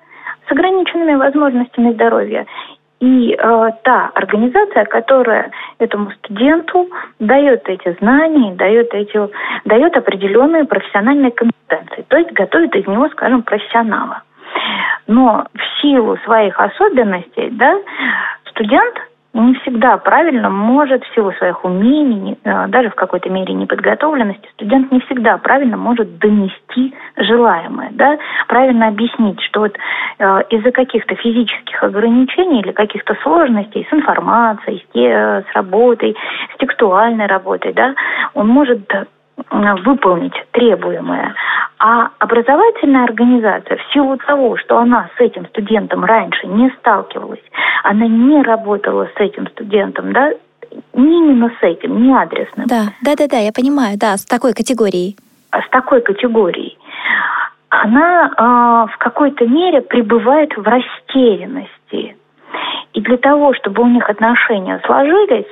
с 0.49 0.53
ограниченными 0.53 1.15
возможностями 1.15 1.93
здоровья 1.93 2.47
и 3.03 3.35
э, 3.37 3.71
та 3.83 4.11
организация, 4.15 4.85
которая 4.85 5.51
этому 5.79 6.13
студенту 6.13 6.89
дает 7.19 7.69
эти 7.69 7.97
знания, 7.99 8.55
дает, 8.55 8.95
эти, 8.95 9.19
дает 9.65 9.97
определенные 9.97 10.65
профессиональные 10.65 11.33
компетенции, 11.33 12.05
то 12.07 12.17
есть 12.17 12.31
готовит 12.33 12.77
из 12.77 12.87
него, 12.87 13.09
скажем, 13.09 13.43
профессионала. 13.43 14.23
Но 15.09 15.47
в 15.53 15.81
силу 15.83 16.17
своих 16.19 16.59
особенностей, 16.61 17.51
да, 17.51 17.77
студент 18.51 18.95
не 19.35 19.55
всегда 19.55 19.97
правильно 19.97 20.51
может 20.51 21.05
в 21.05 21.15
силу 21.15 21.33
своих 21.33 21.65
умений, 21.65 22.39
э, 22.45 22.67
даже 22.69 22.91
в 22.91 22.95
какой-то 22.95 23.31
мере 23.31 23.55
неподготовленности, 23.55 24.49
студент 24.53 24.93
не 24.93 25.01
всегда 25.01 25.39
правильно 25.39 25.77
может 25.77 26.19
донести 26.19 26.95
желаемое, 27.17 27.91
да, 27.93 28.19
правильно 28.49 28.89
объяснить, 28.89 29.41
что 29.43 29.61
вот 29.61 29.77
э, 30.19 30.43
из-за 30.51 30.71
каких-то 30.71 31.15
физических 31.15 31.83
ограничений 31.83 32.61
или 32.61 32.73
каких-то 32.73 33.15
сложностей 33.23 33.87
с 33.91 33.95
информацией, 33.95 34.85
с, 34.93 34.97
с 34.97 35.55
работой, 35.55 36.15
с 36.55 36.59
текстуальной 36.59 37.27
работой, 37.27 37.73
да, 37.73 37.95
он 38.35 38.49
может 38.49 38.91
выполнить 39.85 40.35
требуемое. 40.53 41.35
А 41.79 42.11
образовательная 42.19 43.05
организация 43.05 43.77
в 43.77 43.93
силу 43.93 44.17
того, 44.19 44.57
что 44.57 44.79
она 44.79 45.11
с 45.17 45.21
этим 45.21 45.47
студентом 45.47 46.05
раньше 46.05 46.47
не 46.47 46.71
сталкивалась, 46.79 47.43
она 47.83 48.07
не 48.07 48.43
работала 48.43 49.09
с 49.17 49.21
этим 49.21 49.49
студентом, 49.49 50.13
да, 50.13 50.33
не 50.95 51.19
именно 51.19 51.51
с 51.61 51.63
этим, 51.63 52.03
не 52.03 52.15
адресным. 52.15 52.67
Да, 52.67 52.93
да, 53.03 53.15
да, 53.17 53.27
да, 53.29 53.39
я 53.39 53.53
понимаю, 53.53 53.99
да, 53.99 54.17
с 54.17 54.25
такой 54.25 54.55
категорией. 54.55 55.17
С 55.53 55.69
такой 55.71 56.01
категорией. 56.01 56.79
Она 57.69 58.27
э, 58.27 58.93
в 58.93 58.99
какой-то 58.99 59.47
мере 59.47 59.81
пребывает 59.81 60.57
в 60.57 60.63
растерянности. 60.63 62.17
И 62.93 63.01
для 63.01 63.17
того, 63.17 63.55
чтобы 63.55 63.83
у 63.83 63.87
них 63.87 64.09
отношения 64.09 64.81
сложились, 64.85 65.47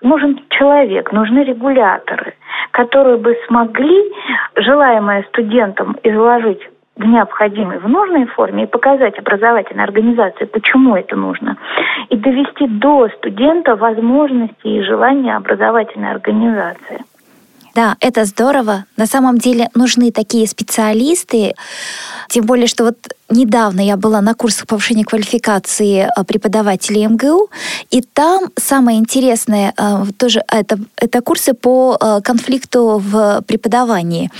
нужен 0.00 0.40
человек, 0.50 1.12
нужны 1.12 1.40
регуляторы, 1.44 2.34
которые 2.70 3.18
бы 3.18 3.36
смогли 3.46 4.12
желаемое 4.56 5.24
студентам 5.28 5.96
изложить 6.02 6.60
в 6.96 7.04
необходимой, 7.04 7.78
в 7.78 7.88
нужной 7.88 8.26
форме 8.26 8.64
и 8.64 8.66
показать 8.66 9.18
образовательной 9.18 9.84
организации, 9.84 10.46
почему 10.46 10.96
это 10.96 11.14
нужно, 11.14 11.56
и 12.08 12.16
довести 12.16 12.66
до 12.66 13.08
студента 13.18 13.76
возможности 13.76 14.66
и 14.66 14.82
желания 14.82 15.36
образовательной 15.36 16.10
организации. 16.10 17.04
Да, 17.74 17.94
это 18.00 18.24
здорово. 18.24 18.84
На 18.96 19.06
самом 19.06 19.38
деле 19.38 19.68
нужны 19.76 20.10
такие 20.10 20.48
специалисты, 20.48 21.54
тем 22.28 22.44
более, 22.44 22.66
что 22.66 22.84
вот 22.84 22.96
недавно 23.30 23.80
я 23.80 23.96
была 23.96 24.20
на 24.20 24.34
курсах 24.34 24.66
повышения 24.66 25.04
квалификации 25.04 26.08
э, 26.08 26.24
преподавателей 26.24 27.06
МГУ, 27.06 27.50
и 27.90 28.00
там 28.00 28.50
самое 28.56 28.98
интересное 28.98 29.74
э, 29.76 30.04
тоже 30.16 30.42
это, 30.48 30.78
это 30.96 31.20
курсы 31.20 31.54
по 31.54 31.96
э, 32.00 32.20
конфликту 32.22 33.02
в 33.04 33.42
преподавании. 33.46 34.30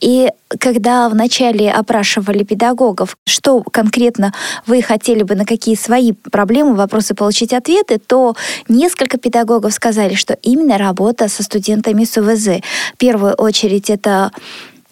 И 0.00 0.28
когда 0.58 1.08
вначале 1.08 1.70
опрашивали 1.70 2.44
педагогов, 2.44 3.16
что 3.26 3.62
конкретно 3.62 4.32
вы 4.66 4.82
хотели 4.82 5.22
бы, 5.22 5.34
на 5.34 5.46
какие 5.46 5.76
свои 5.76 6.12
проблемы, 6.12 6.74
вопросы 6.74 7.14
получить 7.14 7.52
ответы, 7.52 7.98
то 7.98 8.36
несколько 8.68 9.18
педагогов 9.18 9.72
сказали, 9.72 10.14
что 10.14 10.34
именно 10.42 10.78
работа 10.78 11.28
со 11.28 11.42
студентами 11.42 12.04
с 12.04 12.16
УВЗ. 12.18 12.62
В 12.94 12.98
первую 12.98 13.34
очередь 13.34 13.88
это 13.88 14.30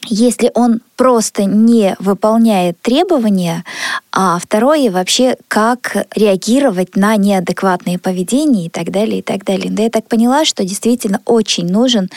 если 0.07 0.51
он 0.55 0.81
просто 0.97 1.45
не 1.45 1.97
выполняет 1.99 2.81
требования, 2.83 3.65
а 4.13 4.39
второе 4.39 4.91
вообще, 4.91 5.37
как 5.49 6.07
реагировать 6.15 6.97
на 6.97 7.17
неадекватное 7.17 7.99
поведение 7.99 8.67
и 8.67 8.69
так 8.69 8.91
далее, 8.91 9.21
и 9.21 9.23
так 9.23 9.45
далее. 9.45 9.71
Да 9.71 9.85
я 9.85 9.91
так 9.91 10.09
поняла, 10.09 10.45
что 10.45 10.65
действительно 10.65 11.21
очень 11.25 11.67
нужен 11.69 12.11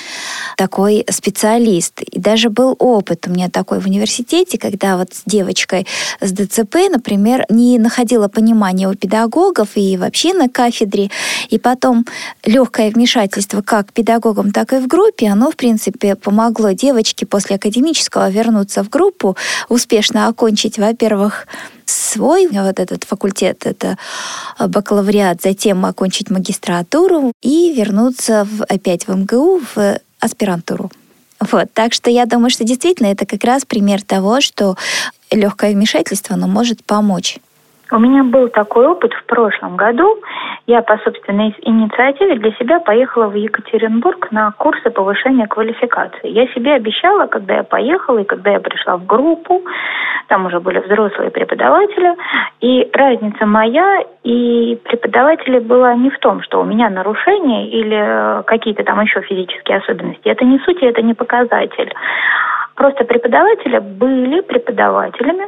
такой 0.58 1.06
специалист. 1.10 2.02
И 2.02 2.19
даже 2.19 2.50
был 2.50 2.76
опыт 2.80 3.28
у 3.28 3.32
меня 3.32 3.50
такой 3.50 3.80
в 3.80 3.86
университете, 3.86 4.58
когда 4.58 4.98
вот 4.98 5.13
с 5.13 5.22
девочкой 5.26 5.88
с 6.19 6.32
ДЦП, 6.32 6.76
например, 6.91 7.46
не 7.50 7.78
находила 7.80 8.28
понимания 8.28 8.89
у 8.89 8.96
педагогов 8.96 9.69
и 9.76 9.96
вообще 9.98 10.34
на 10.34 10.50
кафедре, 10.50 11.10
и 11.50 11.60
потом 11.60 12.06
легкое 12.43 12.91
вмешательство 12.91 13.62
как 13.62 13.93
педагогам, 13.93 14.52
так 14.52 14.74
и 14.74 14.78
в 14.78 14.88
группе, 14.88 15.30
оно, 15.30 15.52
в 15.52 15.56
принципе, 15.56 16.15
помогло 16.15 16.72
девочке 16.72 17.26
после 17.26 17.56
академического 17.73 18.29
вернуться 18.29 18.83
в 18.83 18.89
группу, 18.89 19.36
успешно 19.69 20.27
окончить, 20.27 20.77
во-первых, 20.77 21.47
свой 21.86 22.47
вот 22.47 22.79
этот 22.79 23.03
факультет, 23.03 23.65
это 23.65 23.97
бакалавриат, 24.59 25.41
затем 25.41 25.86
окончить 25.86 26.29
магистратуру 26.29 27.31
и 27.41 27.73
вернуться 27.73 28.45
в, 28.45 28.63
опять 28.63 29.07
в 29.07 29.15
МГУ 29.15 29.62
в 29.75 29.99
аспирантуру. 30.19 30.91
Вот, 31.51 31.73
так 31.73 31.93
что 31.93 32.09
я 32.09 32.25
думаю, 32.25 32.51
что 32.51 32.63
действительно 32.63 33.07
это 33.07 33.25
как 33.25 33.43
раз 33.43 33.65
пример 33.65 34.01
того, 34.01 34.39
что 34.39 34.77
легкое 35.31 35.73
вмешательство, 35.73 36.36
оно 36.36 36.47
может 36.47 36.86
помочь. 36.86 37.39
У 37.91 38.00
меня 38.00 38.24
был 38.24 38.48
такой 38.50 38.88
опыт 38.88 39.13
в 39.13 39.26
прошлом 39.26 39.76
году. 39.76 40.19
Я 40.65 40.82
по 40.82 40.98
собственной 41.00 41.54
инициативе 41.62 42.36
для 42.36 42.52
себя 42.54 42.80
поехала 42.80 43.28
в 43.28 43.36
Екатеринбург 43.36 44.32
на 44.32 44.52
курсы 44.52 44.89
повышения 44.89 45.48
квалификации. 45.48 46.30
Я 46.30 46.48
себе 46.48 46.74
обещала, 46.74 47.28
когда 47.28 47.56
я 47.56 47.63
поехала 47.63 48.19
и 48.19 48.24
когда 48.24 48.52
я 48.52 48.60
пришла 48.60 48.98
в 48.98 49.06
группу, 49.06 49.62
там 50.28 50.46
уже 50.46 50.60
были 50.60 50.80
взрослые 50.80 51.32
преподаватели, 51.32 52.15
и 52.62 52.89
разница 52.93 53.46
моя 53.46 54.04
и 54.24 54.80
преподавателей 54.86 55.60
была 55.60 55.93
не 55.96 56.10
в 56.10 56.17
том, 56.19 56.41
что 56.41 56.62
у 56.62 56.63
меня 56.63 56.89
нарушения 56.89 57.67
или 57.69 58.43
какие-то 58.46 58.84
там 58.84 59.02
еще 59.02 59.22
физические 59.22 59.78
особенности. 59.78 60.28
Это 60.28 60.46
не 60.46 60.60
суть, 60.60 60.82
это 60.82 61.02
не 61.02 61.13
показатель. 61.13 61.93
Просто 62.75 63.03
преподаватели 63.03 63.77
были 63.77 64.41
преподавателями, 64.41 65.45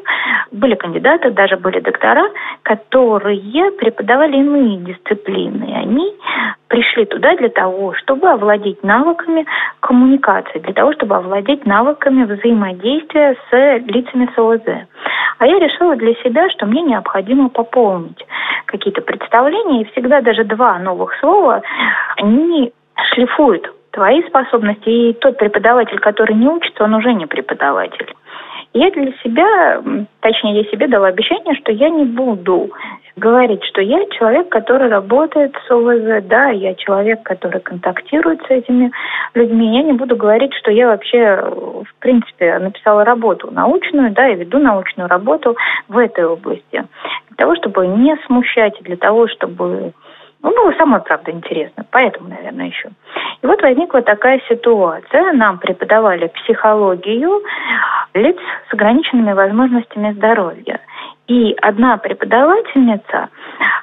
были 0.52 0.76
кандидаты, 0.76 1.32
даже 1.32 1.58
были 1.58 1.80
доктора, 1.80 2.30
которые 2.64 3.72
преподавали 3.72 4.38
иные 4.38 4.78
дисциплины. 4.78 5.74
Они 5.76 6.14
пришли 6.68 7.06
туда 7.06 7.36
для 7.36 7.50
того, 7.50 7.94
чтобы 7.96 8.30
овладеть 8.30 8.84
навыками 8.84 9.46
коммуникации, 9.80 10.60
для 10.60 10.74
того, 10.74 10.94
чтобы 10.94 11.16
овладеть 11.16 11.66
навыками 11.66 12.26
взаимодействия 12.26 13.36
с 13.50 13.78
лицами 13.88 14.30
СОЗ. 14.36 14.62
А 15.38 15.48
я 15.48 15.60
решила 15.60 15.96
для 15.96 16.14
себя, 16.16 16.50
что 16.50 16.66
мне 16.66 16.82
необходимо 16.84 17.50
пополнить 17.50 18.24
какие-то 18.66 19.02
представления, 19.02 19.82
и 19.82 19.92
всегда 19.92 20.22
даже 20.22 20.44
два 20.44 20.78
новых 20.80 21.18
слова, 21.20 21.62
они 22.18 22.72
шлифуют 23.14 23.72
твои 23.96 24.22
способности, 24.28 24.90
и 24.90 25.14
тот 25.14 25.38
преподаватель, 25.38 26.00
который 26.00 26.36
не 26.36 26.48
учится, 26.48 26.84
он 26.84 26.94
уже 26.94 27.14
не 27.14 27.26
преподаватель. 27.26 28.14
Я 28.74 28.92
для 28.92 29.14
себя, 29.24 29.82
точнее, 30.20 30.64
я 30.64 30.64
себе 30.66 30.88
дала 30.88 31.08
обещание, 31.08 31.56
что 31.56 31.72
я 31.72 31.90
не 31.90 32.04
буду 32.04 32.72
говорить, 33.16 33.64
что 33.64 33.82
я 33.82 34.06
человек, 34.08 34.50
который 34.50 34.90
работает 34.90 35.56
с 35.66 35.72
ОВЗ, 35.72 36.26
да, 36.28 36.50
я 36.50 36.76
человек, 36.76 37.24
который 37.24 37.62
контактирует 37.62 38.42
с 38.46 38.50
этими 38.50 38.92
людьми. 39.34 39.78
Я 39.78 39.84
не 39.84 39.94
буду 39.94 40.18
говорить, 40.18 40.54
что 40.56 40.72
я 40.72 40.88
вообще, 40.88 41.42
в 41.42 42.00
принципе, 42.00 42.60
написала 42.60 43.06
работу 43.06 43.50
научную, 43.50 44.12
да, 44.12 44.28
и 44.28 44.36
веду 44.36 44.60
научную 44.60 45.08
работу 45.08 45.56
в 45.88 45.98
этой 45.98 46.26
области. 46.26 46.84
Для 47.30 47.38
того, 47.38 47.56
чтобы 47.56 47.88
не 47.88 48.18
смущать, 48.26 48.78
для 48.82 48.98
того, 48.98 49.30
чтобы 49.30 49.94
ну, 50.50 50.64
было 50.64 50.78
самое, 50.78 51.02
правда, 51.02 51.32
интересно. 51.32 51.86
Поэтому, 51.92 52.30
наверное, 52.30 52.68
еще. 52.68 52.90
И 53.42 53.48
вот 53.48 53.62
возникла 53.62 54.02
такая 54.02 54.40
ситуация. 54.48 55.34
Нам 55.34 55.58
преподавали 55.58 56.28
психологию 56.28 57.42
лиц 58.14 58.38
с 58.70 58.74
ограниченными 58.74 59.34
возможностями 59.34 60.14
здоровья. 60.14 60.80
И 61.28 61.56
одна 61.60 61.98
преподавательница 61.98 63.30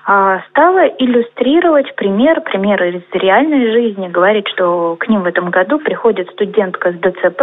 а, 0.04 0.40
стала 0.50 0.86
иллюстрировать 0.86 1.92
пример, 1.96 2.40
примеры 2.42 2.90
из 2.92 3.02
реальной 3.12 3.72
жизни, 3.72 4.06
говорит, 4.08 4.46
что 4.48 4.96
к 4.96 5.08
ним 5.08 5.22
в 5.22 5.26
этом 5.26 5.50
году 5.50 5.80
приходит 5.80 6.30
студентка 6.30 6.92
с 6.92 6.94
ДЦП, 6.94 7.42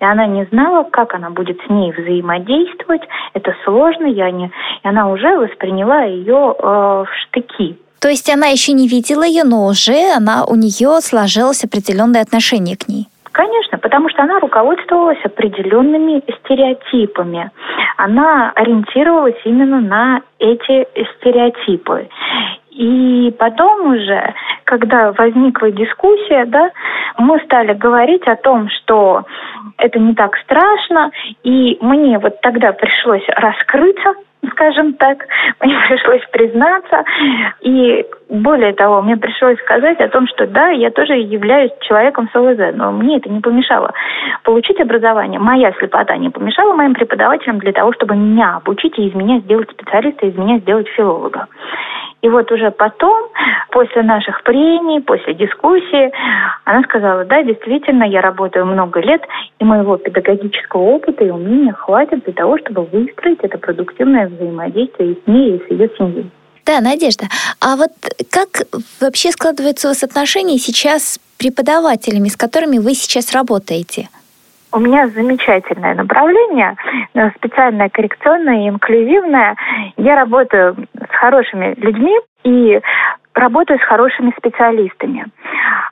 и 0.00 0.04
она 0.04 0.26
не 0.26 0.44
знала, 0.46 0.82
как 0.82 1.14
она 1.14 1.30
будет 1.30 1.60
с 1.64 1.70
ней 1.70 1.92
взаимодействовать. 1.92 3.02
Это 3.34 3.54
сложно, 3.64 4.06
я 4.06 4.32
не... 4.32 4.46
и 4.46 4.88
она 4.88 5.08
уже 5.08 5.36
восприняла 5.36 6.02
ее 6.02 6.54
э, 6.58 6.62
в 6.62 7.08
штыки. 7.22 7.78
То 8.00 8.08
есть 8.08 8.30
она 8.30 8.46
еще 8.46 8.72
не 8.72 8.88
видела 8.88 9.22
ее, 9.22 9.44
но 9.44 9.66
уже 9.66 10.14
она, 10.16 10.44
у 10.46 10.54
нее 10.56 11.00
сложилось 11.00 11.64
определенное 11.64 12.22
отношение 12.22 12.76
к 12.76 12.88
ней. 12.88 13.06
Конечно, 13.32 13.78
потому 13.78 14.08
что 14.08 14.22
она 14.22 14.40
руководствовалась 14.40 15.18
определенными 15.24 16.22
стереотипами. 16.40 17.50
Она 17.96 18.50
ориентировалась 18.56 19.40
именно 19.44 19.80
на 19.80 20.22
эти 20.38 20.86
стереотипы. 21.16 22.08
И 22.80 23.30
потом 23.38 23.94
уже, 23.94 24.32
когда 24.64 25.12
возникла 25.12 25.70
дискуссия, 25.70 26.46
да, 26.46 26.70
мы 27.18 27.38
стали 27.40 27.74
говорить 27.74 28.26
о 28.26 28.36
том, 28.36 28.70
что 28.70 29.24
это 29.76 29.98
не 29.98 30.14
так 30.14 30.34
страшно, 30.38 31.10
и 31.42 31.76
мне 31.82 32.18
вот 32.18 32.40
тогда 32.40 32.72
пришлось 32.72 33.24
раскрыться 33.36 34.14
скажем 34.52 34.94
так. 34.94 35.18
Мне 35.60 35.76
пришлось 35.86 36.22
признаться. 36.32 37.04
И 37.60 38.06
более 38.30 38.72
того, 38.72 39.02
мне 39.02 39.16
пришлось 39.16 39.58
сказать 39.58 40.00
о 40.00 40.08
том, 40.08 40.26
что 40.28 40.46
да, 40.46 40.68
я 40.70 40.90
тоже 40.90 41.14
являюсь 41.14 41.72
человеком 41.80 42.28
с 42.32 42.36
ОВЗ, 42.36 42.74
но 42.74 42.92
мне 42.92 43.18
это 43.18 43.28
не 43.28 43.40
помешало 43.40 43.92
получить 44.44 44.80
образование. 44.80 45.38
Моя 45.38 45.72
слепота 45.74 46.16
не 46.16 46.30
помешала 46.30 46.72
моим 46.74 46.94
преподавателям 46.94 47.58
для 47.58 47.72
того, 47.72 47.92
чтобы 47.92 48.16
меня 48.16 48.56
обучить 48.56 48.98
и 48.98 49.08
из 49.08 49.14
меня 49.14 49.40
сделать 49.40 49.70
специалиста, 49.70 50.26
из 50.26 50.36
меня 50.36 50.58
сделать 50.58 50.88
филолога. 50.88 51.46
И 52.22 52.28
вот 52.28 52.52
уже 52.52 52.70
потом, 52.70 53.30
после 53.70 54.02
наших 54.02 54.42
прений, 54.42 55.00
после 55.00 55.34
дискуссии, 55.34 56.12
она 56.64 56.82
сказала, 56.82 57.24
да, 57.24 57.42
действительно, 57.42 58.04
я 58.04 58.20
работаю 58.20 58.66
много 58.66 59.00
лет, 59.00 59.22
и 59.58 59.64
моего 59.64 59.96
педагогического 59.96 60.82
опыта 60.82 61.24
и 61.24 61.30
умения 61.30 61.72
хватит 61.72 62.24
для 62.24 62.34
того, 62.34 62.58
чтобы 62.58 62.84
выстроить 62.84 63.40
это 63.40 63.56
продуктивное 63.58 64.28
взаимодействие 64.28 65.12
и 65.12 65.22
с 65.22 65.26
ней, 65.26 65.56
и 65.56 65.66
с 65.66 65.70
ее 65.70 65.90
семьей. 65.96 66.30
Да, 66.66 66.80
Надежда. 66.80 67.24
А 67.60 67.76
вот 67.76 67.90
как 68.30 68.66
вообще 69.00 69.32
складываются 69.32 69.88
у 69.88 69.90
вас 69.90 70.02
отношения 70.02 70.58
сейчас 70.58 71.14
с 71.14 71.20
преподавателями, 71.38 72.28
с 72.28 72.36
которыми 72.36 72.78
вы 72.78 72.94
сейчас 72.94 73.32
работаете? 73.32 74.08
У 74.72 74.78
меня 74.78 75.08
замечательное 75.08 75.94
направление, 75.94 76.76
э, 77.14 77.30
специальное 77.30 77.88
коррекционное 77.88 78.66
и 78.66 78.68
инклюзивное. 78.68 79.56
Я 79.96 80.14
работаю 80.14 80.76
с 80.94 81.16
хорошими 81.16 81.74
людьми 81.76 82.16
и 82.44 82.80
работаю 83.34 83.80
с 83.80 83.82
хорошими 83.82 84.32
специалистами. 84.36 85.26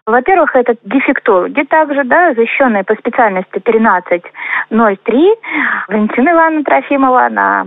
Во-первых, 0.06 0.54
это 0.54 0.76
дефектологи 0.84 1.62
также, 1.64 2.04
да, 2.04 2.34
защищенные 2.34 2.84
по 2.84 2.94
специальности 2.94 3.58
1303. 3.58 5.34
Валентина 5.88 6.30
Ивановна 6.30 6.64
Трофимова, 6.64 7.26
она 7.26 7.66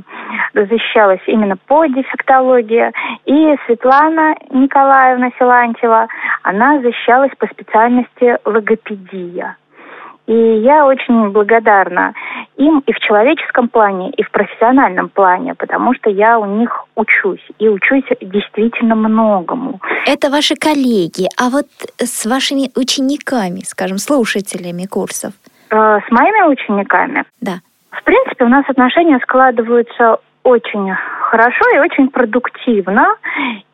защищалась 0.53 1.21
именно 1.27 1.57
по 1.67 1.85
дефектологии. 1.87 2.91
И 3.25 3.55
Светлана 3.65 4.35
Николаевна 4.49 5.31
Силантьева, 5.37 6.07
она 6.43 6.79
защищалась 6.79 7.31
по 7.37 7.47
специальности 7.47 8.37
логопедия. 8.45 9.57
И 10.27 10.33
я 10.33 10.85
очень 10.85 11.29
благодарна 11.29 12.13
им 12.57 12.83
и 12.85 12.93
в 12.93 12.99
человеческом 12.99 13.67
плане, 13.69 14.11
и 14.11 14.23
в 14.23 14.31
профессиональном 14.31 15.09
плане, 15.09 15.55
потому 15.55 15.93
что 15.95 16.09
я 16.09 16.37
у 16.37 16.45
них 16.45 16.85
учусь, 16.95 17.45
и 17.59 17.67
учусь 17.67 18.03
действительно 18.21 18.95
многому. 18.95 19.79
Это 20.05 20.29
ваши 20.29 20.55
коллеги, 20.55 21.27
а 21.39 21.49
вот 21.49 21.65
с 21.97 22.25
вашими 22.25 22.69
учениками, 22.75 23.61
скажем, 23.65 23.97
слушателями 23.97 24.85
курсов? 24.85 25.33
Э, 25.71 25.99
с 26.07 26.11
моими 26.11 26.51
учениками? 26.51 27.23
Да. 27.41 27.59
В 27.91 28.03
принципе, 28.03 28.45
у 28.45 28.49
нас 28.49 28.65
отношения 28.67 29.19
складываются 29.19 30.17
очень 30.43 30.93
хорошо 31.29 31.65
и 31.75 31.79
очень 31.79 32.09
продуктивно. 32.09 33.15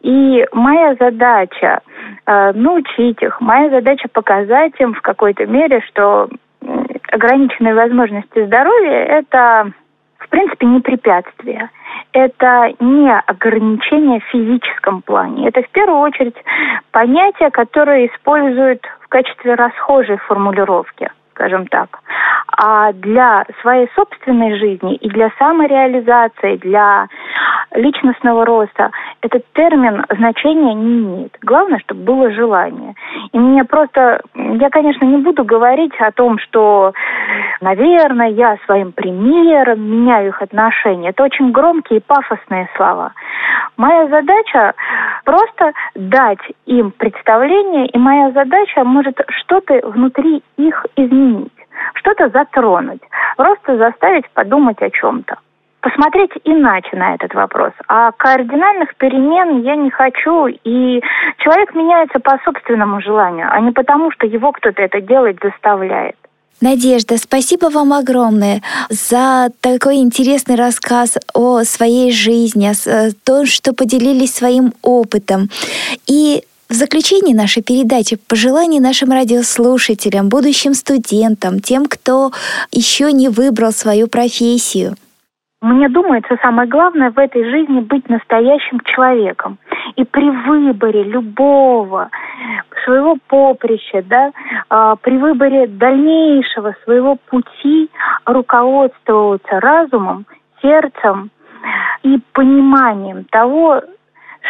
И 0.02 0.46
моя 0.52 0.96
задача 0.96 1.82
э, 2.26 2.52
научить 2.54 3.22
их, 3.22 3.40
моя 3.42 3.70
задача 3.70 4.08
показать 4.10 4.74
им 4.80 4.94
в 4.94 5.02
какой-то 5.02 5.46
мере, 5.46 5.82
что 5.88 6.30
ограниченные 7.12 7.74
возможности 7.74 8.46
здоровья– 8.46 9.04
это, 9.20 9.72
в 10.18 10.30
принципе, 10.30 10.66
не 10.66 10.80
препятствие. 10.82 11.70
Это 12.12 12.74
не 12.80 13.12
ограничение 13.12 14.20
в 14.20 14.32
физическом 14.32 15.02
плане. 15.02 15.48
Это, 15.48 15.62
в 15.62 15.70
первую 15.70 16.00
очередь, 16.00 16.36
понятие, 16.92 17.50
которое 17.52 18.08
используют 18.08 18.82
в 19.02 19.08
качестве 19.08 19.56
расхожей 19.56 20.18
формулировки 20.18 21.10
скажем 21.38 21.68
так. 21.68 22.00
А 22.60 22.92
для 22.92 23.46
своей 23.62 23.88
собственной 23.96 24.58
жизни 24.58 24.96
и 24.96 25.10
для 25.10 25.30
самореализации, 25.38 26.58
для 26.58 27.08
личностного 27.76 28.46
роста 28.46 28.90
этот 29.22 29.44
термин 29.54 30.04
значения 30.18 30.74
не 30.74 31.00
имеет. 31.00 31.38
Главное, 31.44 31.80
чтобы 31.80 32.02
было 32.04 32.32
желание. 32.32 32.96
И 33.32 33.38
мне 33.38 33.64
просто, 33.64 34.22
я, 34.34 34.70
конечно, 34.72 35.06
не 35.06 35.18
буду 35.18 35.44
говорить 35.44 35.94
о 36.00 36.12
том, 36.12 36.40
что, 36.40 36.94
наверное, 37.62 38.30
я 38.30 38.58
своим 38.66 38.92
примером 38.92 39.80
меняю 39.80 40.30
их 40.30 40.42
отношения. 40.42 41.10
Это 41.10 41.24
очень 41.24 41.52
громкие 41.52 42.00
и 42.00 42.04
пафосные 42.06 42.70
слова. 42.76 43.14
Моя 43.78 44.08
задача 44.08 44.74
просто 45.26 45.74
дать 45.94 46.40
им 46.66 46.92
представление, 46.92 47.88
и 47.88 47.98
моя 48.00 48.32
задача 48.32 48.84
может 48.84 49.20
что-то 49.30 49.80
внутри 49.88 50.42
их 50.58 50.86
изменить, 50.96 51.52
что-то 51.96 52.30
затронуть, 52.30 53.02
просто 53.36 53.78
заставить 53.78 54.30
подумать 54.32 54.82
о 54.82 54.90
чем-то 54.90 55.38
посмотреть 55.82 56.32
иначе 56.44 56.98
на 56.98 57.16
этот 57.16 57.34
вопрос. 57.34 57.72
А 57.88 58.12
кардинальных 58.12 58.96
перемен 58.98 59.62
я 59.62 59.76
не 59.76 59.90
хочу, 59.90 60.48
и 60.48 61.02
человек 61.38 61.74
меняется 61.76 62.20
по 62.20 62.38
собственному 62.44 63.02
желанию, 63.02 63.48
а 63.50 63.60
не 63.62 63.72
потому, 63.72 64.12
что 64.12 64.28
его 64.28 64.52
кто-то 64.52 64.82
это 64.82 65.00
делать 65.00 65.38
заставляет. 65.42 66.16
Надежда, 66.60 67.18
спасибо 67.18 67.68
вам 67.68 67.94
огромное 67.94 68.62
за 68.90 69.50
такой 69.62 69.98
интересный 69.98 70.56
рассказ 70.56 71.18
о 71.36 71.64
своей 71.64 72.12
жизни, 72.12 72.68
о 72.68 72.90
э, 72.90 73.12
том, 73.24 73.46
что 73.46 73.74
поделились 73.74 74.34
своим 74.34 74.74
опытом. 74.82 75.50
И 76.08 76.44
в 76.70 76.74
заключении 76.74 77.34
нашей 77.34 77.64
передачи 77.64 78.18
пожелания 78.28 78.80
нашим 78.80 79.12
радиослушателям, 79.12 80.30
будущим 80.30 80.74
студентам, 80.74 81.60
тем, 81.60 81.86
кто 81.86 82.32
еще 82.72 83.12
не 83.12 83.30
выбрал 83.30 83.72
свою 83.72 84.08
профессию– 84.08 84.96
мне 85.62 85.90
думается, 85.90 86.38
самое 86.44 86.70
главное 86.70 87.10
в 87.10 87.18
этой 87.18 87.44
жизни 87.44 87.80
быть 87.80 88.08
настоящим 88.10 88.80
человеком. 88.82 89.58
И 89.96 90.04
при 90.04 90.30
выборе 90.30 91.02
любого 91.04 92.10
своего 92.86 93.18
поприща, 93.28 94.04
да, 94.04 94.32
э, 94.70 94.96
при 95.02 95.18
выборе 95.18 95.66
дальнейшего 95.66 96.76
своего 96.84 97.16
пути 97.16 97.90
руководствоваться 98.26 99.60
разумом, 99.60 100.28
сердцем 100.62 101.32
и 102.04 102.20
пониманием 102.34 103.26
того, 103.26 103.82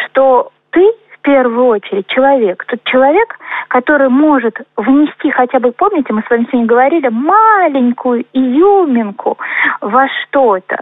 что 0.04 0.52
ты 0.70 0.92
первую 1.28 1.66
очередь 1.66 2.06
человек. 2.06 2.64
Тот 2.64 2.82
человек, 2.84 3.38
который 3.68 4.08
может 4.08 4.56
внести 4.78 5.30
хотя 5.30 5.58
бы, 5.60 5.72
помните, 5.72 6.14
мы 6.14 6.22
с 6.22 6.30
вами 6.30 6.44
сегодня 6.44 6.66
говорили, 6.66 7.08
маленькую 7.08 8.24
изюминку 8.32 9.36
во 9.82 10.08
что-то. 10.08 10.78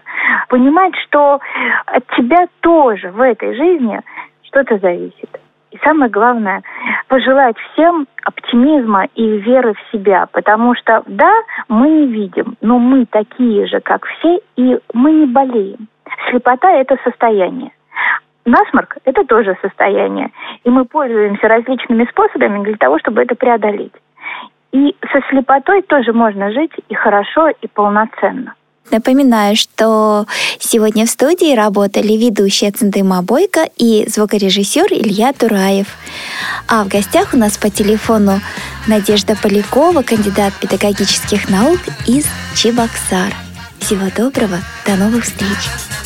Понимать, 0.49 0.95
что 1.05 1.41
от 1.87 2.07
тебя 2.17 2.47
тоже 2.61 3.11
в 3.11 3.21
этой 3.21 3.57
жизни 3.57 4.01
что-то 4.45 4.79
зависит. 4.79 5.29
И 5.73 5.79
самое 5.83 6.09
главное, 6.13 6.63
пожелать 7.09 7.57
всем 7.73 8.07
оптимизма 8.23 9.09
и 9.17 9.39
веры 9.39 9.75
в 9.75 9.93
себя, 9.93 10.27
потому 10.31 10.77
что, 10.77 11.03
да, 11.07 11.33
мы 11.69 11.89
не 11.89 12.07
видим, 12.07 12.57
но 12.61 12.79
мы 12.79 13.05
такие 13.07 13.67
же, 13.67 13.81
как 13.81 14.07
все, 14.07 14.39
и 14.55 14.79
мы 14.95 15.11
не 15.11 15.27
болеем. 15.27 15.89
Слепота– 16.31 16.71
это 16.73 16.97
состояние. 17.03 17.73
Насморк– 18.47 18.97
это 19.05 19.25
тоже 19.25 19.59
состояние, 19.61 20.31
и 20.65 20.71
мы 20.71 20.85
пользуемся 20.85 21.49
различными 21.49 22.07
способами 22.11 22.65
для 22.65 22.77
того, 22.77 22.99
чтобы 23.01 23.23
это 23.23 23.35
преодолеть. 23.35 23.93
И 24.73 24.95
со 25.13 25.21
слепотой 25.29 25.83
тоже 25.83 26.13
можно 26.13 26.53
жить 26.53 26.73
и 26.89 26.95
хорошо, 26.95 27.49
и 27.49 27.67
полноценно. 27.67 28.55
Напоминаю, 28.93 29.57
что 29.57 30.27
сегодня 30.61 31.07
в 31.07 31.09
студии 31.09 31.57
работали 31.57 32.13
ведущая 32.13 32.71
Центыма 32.71 33.21
Бойко 33.21 33.65
и 33.77 34.05
звукорежиссер 34.07 34.93
Илья 34.93 35.33
Тураев. 35.33 35.89
А 36.69 36.85
в 36.85 36.89
гостях 36.89 37.35
у 37.35 37.37
нас 37.37 37.59
по 37.59 37.69
телефону 37.69 38.39
Надежда 38.87 39.35
Полякова, 39.43 40.03
кандидат 40.03 40.53
педагогических 40.61 41.51
наук 41.51 41.81
из 42.07 42.27
Чебоксар. 42.55 43.33
Всего 43.81 44.07
доброго, 44.17 44.59
до 44.87 44.95
новых 44.97 45.25
встреч! 45.25 45.97